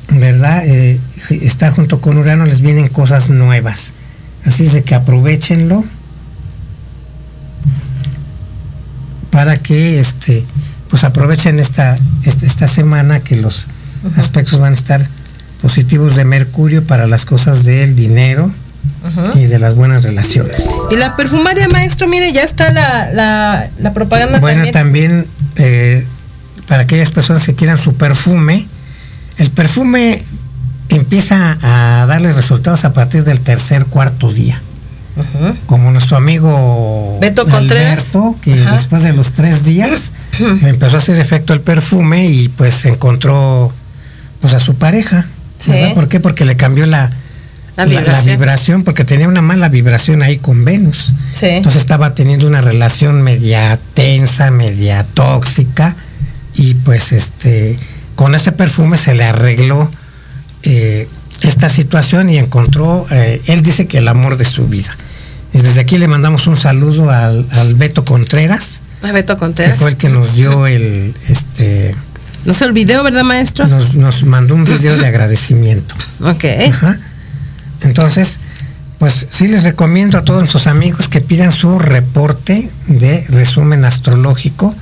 ¿verdad? 0.09 0.61
Eh, 0.65 0.99
está 1.41 1.71
junto 1.71 1.99
con 2.01 2.17
Urano, 2.17 2.45
les 2.45 2.61
vienen 2.61 2.87
cosas 2.87 3.29
nuevas. 3.29 3.93
Así 4.45 4.67
es 4.67 4.73
de 4.73 4.83
que 4.83 4.93
aprovechenlo 4.95 5.83
para 9.31 9.57
que 9.57 9.99
este, 9.99 10.45
pues 10.89 11.03
aprovechen 11.03 11.59
esta, 11.59 11.97
esta, 12.23 12.45
esta 12.45 12.67
semana 12.67 13.19
que 13.19 13.35
los 13.35 13.67
aspectos 14.15 14.59
van 14.59 14.73
a 14.73 14.75
estar 14.75 15.07
positivos 15.61 16.15
de 16.15 16.23
Mercurio 16.25 16.85
para 16.85 17.07
las 17.07 17.25
cosas 17.25 17.63
del 17.65 17.95
dinero 17.95 18.51
y 19.35 19.45
de 19.45 19.59
las 19.59 19.75
buenas 19.75 20.03
relaciones. 20.03 20.65
Y 20.91 20.95
la 20.95 21.15
perfumaria, 21.15 21.67
maestro, 21.69 22.07
mire, 22.07 22.31
ya 22.33 22.43
está 22.43 22.71
la, 22.71 23.11
la, 23.13 23.69
la 23.79 23.93
propaganda 23.93 24.39
Bueno, 24.39 24.69
también. 24.71 25.25
también 25.25 25.27
eh, 25.55 26.05
para 26.67 26.83
aquellas 26.83 27.11
personas 27.11 27.45
que 27.45 27.55
quieran 27.55 27.77
su 27.77 27.95
perfume, 27.95 28.67
el 29.37 29.49
perfume 29.51 30.23
empieza 30.89 31.57
a 31.61 32.05
darle 32.05 32.31
resultados 32.33 32.85
a 32.85 32.93
partir 32.93 33.23
del 33.23 33.39
tercer, 33.41 33.85
cuarto 33.85 34.31
día. 34.31 34.61
Como 35.65 35.89
nuestro 35.91 36.15
amigo 36.15 37.17
Beto 37.19 37.47
Contreras. 37.47 37.93
Alberto, 37.93 38.35
que 38.39 38.53
Ajá. 38.53 38.73
después 38.73 39.01
de 39.01 39.13
los 39.13 39.31
tres 39.33 39.63
días 39.65 40.11
empezó 40.61 40.97
a 40.97 40.99
hacer 40.99 41.19
efecto 41.19 41.53
el 41.53 41.61
perfume 41.61 42.27
y 42.27 42.49
pues 42.49 42.85
encontró 42.85 43.73
pues 44.41 44.53
a 44.53 44.59
su 44.59 44.75
pareja. 44.75 45.25
Sí. 45.59 45.71
¿Por 45.95 46.07
qué? 46.07 46.19
Porque 46.19 46.45
le 46.45 46.55
cambió 46.55 46.85
la, 46.85 47.09
La 47.77 47.85
la- 47.85 48.01
la 48.01 48.21
vibración. 48.21 48.83
porque 48.83 49.03
tenía 49.03 49.27
una 49.27 49.41
mala 49.41 49.69
vibración 49.69 50.21
ahí 50.23 50.37
con 50.37 50.65
Venus. 50.65 51.13
Sí. 51.33 51.45
Entonces 51.47 51.81
estaba 51.81 52.13
teniendo 52.15 52.47
una 52.47 52.59
relación 52.61 53.21
media 53.21 53.79
tensa, 53.93 54.51
media 54.51 55.03
tóxica 55.13 55.95
y 56.55 56.73
pues 56.75 57.11
este 57.11 57.77
con 58.15 58.33
ese 58.35 58.51
perfume 58.51 58.97
se 58.97 59.13
le 59.13 59.23
arregló 59.25 59.91
eh, 60.63 61.07
esta 61.41 61.69
situación 61.69 62.29
y 62.29 62.39
encontró, 62.39 63.05
eh, 63.11 63.41
él 63.45 63.61
dice 63.61 63.85
que 63.87 63.99
el 63.99 64.07
amor 64.07 64.37
de 64.37 64.45
su 64.45 64.67
vida. 64.67 64.97
Y 65.53 65.59
desde 65.59 65.79
aquí 65.81 65.99
le 65.99 66.07
mandamos 66.07 66.47
un 66.47 66.57
saludo 66.57 67.11
al, 67.11 67.45
al 67.51 67.75
Beto 67.75 68.03
Contreras, 68.03 68.81
A 69.03 69.11
Beto 69.11 69.35
que 69.35 69.39
Contreras. 69.39 69.77
fue 69.77 69.89
el 69.91 69.97
que 69.97 70.09
nos 70.09 70.35
dio 70.35 70.65
el, 70.65 71.13
este, 71.29 71.95
No 72.43 72.53
se 72.55 72.65
olvidó, 72.65 73.03
¿verdad, 73.03 73.23
maestro? 73.23 73.67
nos, 73.67 73.93
nos 73.95 74.23
mandó 74.23 74.55
un 74.55 74.63
video 74.65 74.97
de 74.97 75.05
agradecimiento. 75.05 75.93
Ok. 76.21 76.45
Ajá. 76.71 76.99
Entonces, 77.81 78.39
pues 78.99 79.27
sí 79.29 79.47
les 79.47 79.63
recomiendo 79.63 80.17
a 80.17 80.23
todos 80.23 80.39
nuestros 80.39 80.67
amigos 80.67 81.07
que 81.07 81.21
pidan 81.21 81.51
su 81.51 81.77
reporte 81.79 82.69
de 82.87 83.25
resumen 83.29 83.85
astrológico, 83.85 84.75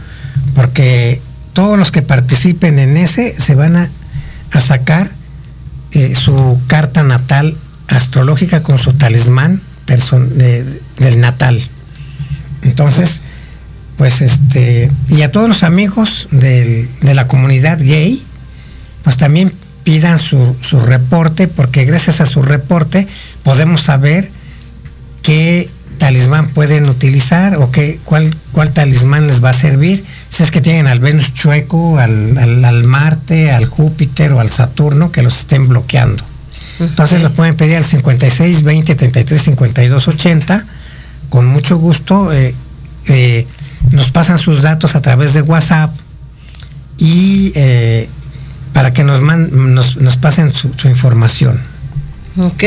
porque 0.56 1.22
todos 1.54 1.78
los 1.78 1.92
que 1.92 2.02
participen 2.02 2.80
en 2.80 2.98
ese 2.98 3.36
se 3.40 3.56
van 3.56 3.76
a, 3.76 3.90
a 4.52 4.62
sacar 4.62 5.10
eh, 5.92 6.16
su 6.16 6.60
carta 6.68 7.04
natal 7.04 7.56
astrológica 7.88 8.64
con 8.64 8.80
su 8.80 8.94
talismán 8.94 9.62
de- 9.86 10.82
del 10.98 11.20
natal. 11.20 11.62
Entonces, 12.64 13.22
pues 13.98 14.22
este, 14.22 14.90
y 15.10 15.22
a 15.22 15.32
todos 15.32 15.48
los 15.48 15.64
amigos 15.64 16.28
de 16.32 16.88
la 17.02 17.28
comunidad 17.28 17.80
gay, 17.80 18.22
pues 19.04 19.18
también 19.18 19.54
pidan 19.86 20.20
su, 20.20 20.56
su 20.62 20.80
reporte, 20.82 21.48
porque 21.48 21.86
gracias 21.86 22.20
a 22.20 22.26
su 22.26 22.42
reporte 22.42 23.08
podemos 23.44 23.80
saber 23.82 24.30
qué 25.22 25.70
talismán 25.98 26.48
pueden 26.50 26.90
utilizar 26.90 27.56
o 27.56 27.72
qué, 27.72 28.00
cuál, 28.04 28.30
cuál 28.52 28.72
talismán 28.74 29.28
les 29.28 29.42
va 29.42 29.52
a 29.52 29.54
servir. 29.54 30.04
Si 30.30 30.44
es 30.44 30.52
que 30.52 30.60
tienen 30.60 30.88
al 30.88 31.00
Venus 31.00 31.34
chueco, 31.34 32.00
al, 32.00 32.38
al- 32.38 32.66
al 32.66 32.84
Marte, 32.84 33.52
al 33.52 33.66
Júpiter 33.66 34.34
o 34.34 34.42
al 34.42 34.50
Saturno 34.50 35.12
que 35.14 35.22
los 35.24 35.38
estén 35.40 35.70
bloqueando. 35.70 36.22
Entonces 36.82 37.24
lo 37.24 37.32
pueden 37.32 37.56
pedir 37.56 37.78
al 37.78 37.86
56 37.86 38.64
20 38.64 38.96
33 38.96 39.42
52 39.42 40.08
80. 40.10 40.66
Con 41.30 41.46
mucho 41.46 41.78
gusto 41.78 42.34
eh, 42.34 42.54
eh, 43.08 43.48
nos 43.92 44.12
pasan 44.12 44.38
sus 44.40 44.62
datos 44.62 44.96
a 44.96 45.02
través 45.02 45.34
de 45.34 45.42
WhatsApp 45.42 45.96
y 46.98 47.52
eh, 47.56 48.10
para 48.76 48.92
que 48.92 49.06
nos, 49.06 49.22
man- 49.22 49.50
nos, 49.74 49.96
nos 49.98 50.18
pasen 50.18 50.52
su, 50.52 50.70
su 50.76 50.90
información. 50.90 51.60
Ok. 52.38 52.62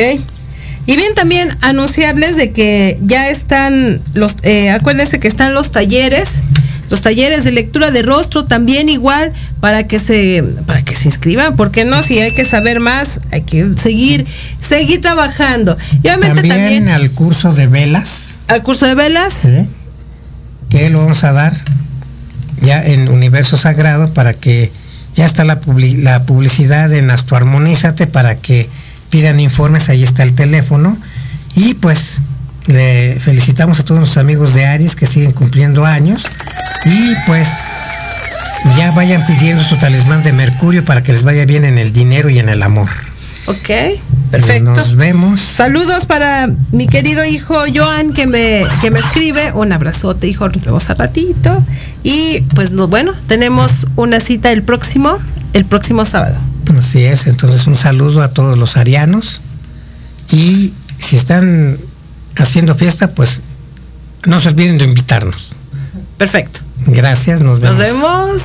Y 0.86 0.96
bien, 0.96 1.14
también 1.14 1.50
anunciarles 1.61 2.34
de 2.36 2.50
que 2.52 2.98
ya 3.02 3.28
están 3.28 4.00
los, 4.14 4.36
eh, 4.42 4.70
acuérdense 4.70 5.20
que 5.20 5.28
están 5.28 5.52
los 5.52 5.70
talleres, 5.70 6.42
los 6.88 7.02
talleres 7.02 7.44
de 7.44 7.52
lectura 7.52 7.90
de 7.90 8.00
rostro 8.00 8.46
también 8.46 8.88
igual 8.88 9.34
para 9.61 9.86
que 9.86 9.98
se, 9.98 10.42
para 10.66 10.80
que 10.82 10.96
se 10.96 11.09
inscriban, 11.09 11.56
porque 11.56 11.84
no, 11.84 12.02
si 12.02 12.18
hay 12.20 12.30
que 12.30 12.46
saber 12.46 12.80
más, 12.80 13.20
hay 13.30 13.42
que 13.42 13.74
seguir, 13.78 14.26
seguir 14.66 15.02
trabajando. 15.02 15.76
Y 16.02 16.09
obviamente 16.09 16.36
También, 16.36 16.54
también, 16.56 16.88
al 16.88 17.11
curso 17.11 17.52
de 17.52 17.66
velas, 17.66 18.38
al 18.48 18.62
curso 18.62 18.86
de 18.86 18.94
velas, 18.94 19.34
¿sí? 19.42 19.68
que 20.70 20.88
lo 20.88 21.00
vamos 21.00 21.22
a 21.24 21.32
dar 21.32 21.52
ya 22.62 22.82
en 22.82 23.09
Universo 23.11 23.59
Sagrado 23.59 24.14
para 24.14 24.32
que 24.32 24.72
ya 25.18 25.26
está 25.26 25.44
la, 25.44 25.60
publi- 25.60 26.00
la 26.00 26.22
publicidad 26.22 26.92
en 26.94 27.10
Astroarmonízate 27.10 28.06
para 28.06 28.36
que 28.36 28.68
pidan 29.10 29.40
informes, 29.40 29.88
ahí 29.88 30.04
está 30.04 30.22
el 30.22 30.32
teléfono. 30.32 30.96
Y 31.56 31.74
pues 31.74 32.22
le 32.66 33.18
felicitamos 33.18 33.80
a 33.80 33.84
todos 33.84 33.98
los 34.00 34.16
amigos 34.16 34.54
de 34.54 34.66
Aries 34.66 34.94
que 34.94 35.06
siguen 35.06 35.32
cumpliendo 35.32 35.84
años. 35.84 36.22
Y 36.84 37.14
pues 37.26 37.48
ya 38.76 38.92
vayan 38.92 39.26
pidiendo 39.26 39.64
su 39.64 39.76
talismán 39.76 40.22
de 40.22 40.32
Mercurio 40.32 40.84
para 40.84 41.02
que 41.02 41.12
les 41.12 41.24
vaya 41.24 41.44
bien 41.46 41.64
en 41.64 41.78
el 41.78 41.92
dinero 41.92 42.30
y 42.30 42.38
en 42.38 42.48
el 42.48 42.62
amor. 42.62 42.88
ok, 43.46 43.70
perfecto. 44.30 44.74
Nos 44.74 44.96
vemos. 44.96 45.40
Saludos 45.40 46.06
para 46.06 46.48
mi 46.72 46.86
querido 46.86 47.24
hijo 47.24 47.56
Joan 47.74 48.12
que 48.12 48.26
me, 48.26 48.64
que 48.80 48.90
me 48.90 48.98
escribe. 48.98 49.52
Un 49.52 49.72
abrazote, 49.72 50.26
hijo. 50.26 50.48
Nos 50.48 50.64
vemos 50.64 50.90
a 50.90 50.94
ratito. 50.94 51.62
Y 52.02 52.42
pues 52.54 52.70
no, 52.70 52.88
bueno, 52.88 53.12
tenemos 53.26 53.86
una 53.96 54.20
cita 54.20 54.52
el 54.52 54.62
próximo, 54.62 55.18
el 55.52 55.64
próximo 55.64 56.04
sábado. 56.04 56.36
Así 56.76 57.02
es, 57.02 57.26
entonces 57.26 57.66
un 57.66 57.76
saludo 57.76 58.22
a 58.22 58.28
todos 58.28 58.58
los 58.58 58.76
arianos 58.76 59.40
y 60.30 60.72
si 60.98 61.16
están 61.16 61.78
haciendo 62.36 62.74
fiesta, 62.74 63.12
pues 63.12 63.40
no 64.26 64.40
se 64.40 64.48
olviden 64.48 64.78
de 64.78 64.84
invitarnos. 64.84 65.52
Perfecto. 66.18 66.60
Gracias, 66.86 67.40
nos 67.40 67.60
vemos. 67.60 67.78
Nos 67.78 67.86
vemos. 67.86 68.42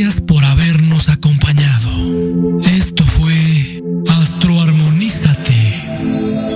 Gracias 0.00 0.22
por 0.22 0.42
habernos 0.46 1.10
acompañado. 1.10 1.90
Esto 2.62 3.04
fue 3.04 3.82
Astroarmonízate. 4.08 5.74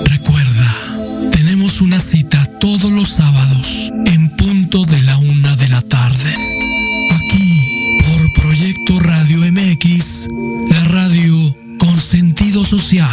Recuerda, 0.06 1.30
tenemos 1.30 1.82
una 1.82 2.00
cita 2.00 2.42
todos 2.58 2.90
los 2.90 3.10
sábados 3.10 3.92
en 4.06 4.34
punto 4.38 4.86
de 4.86 5.02
la 5.02 5.18
una 5.18 5.56
de 5.56 5.68
la 5.68 5.82
tarde. 5.82 6.34
Aquí, 7.10 7.60
por 8.06 8.32
Proyecto 8.32 8.98
Radio 9.00 9.40
MX, 9.52 10.28
la 10.70 10.82
radio 10.84 11.54
con 11.78 11.98
sentido 11.98 12.64
social. 12.64 13.10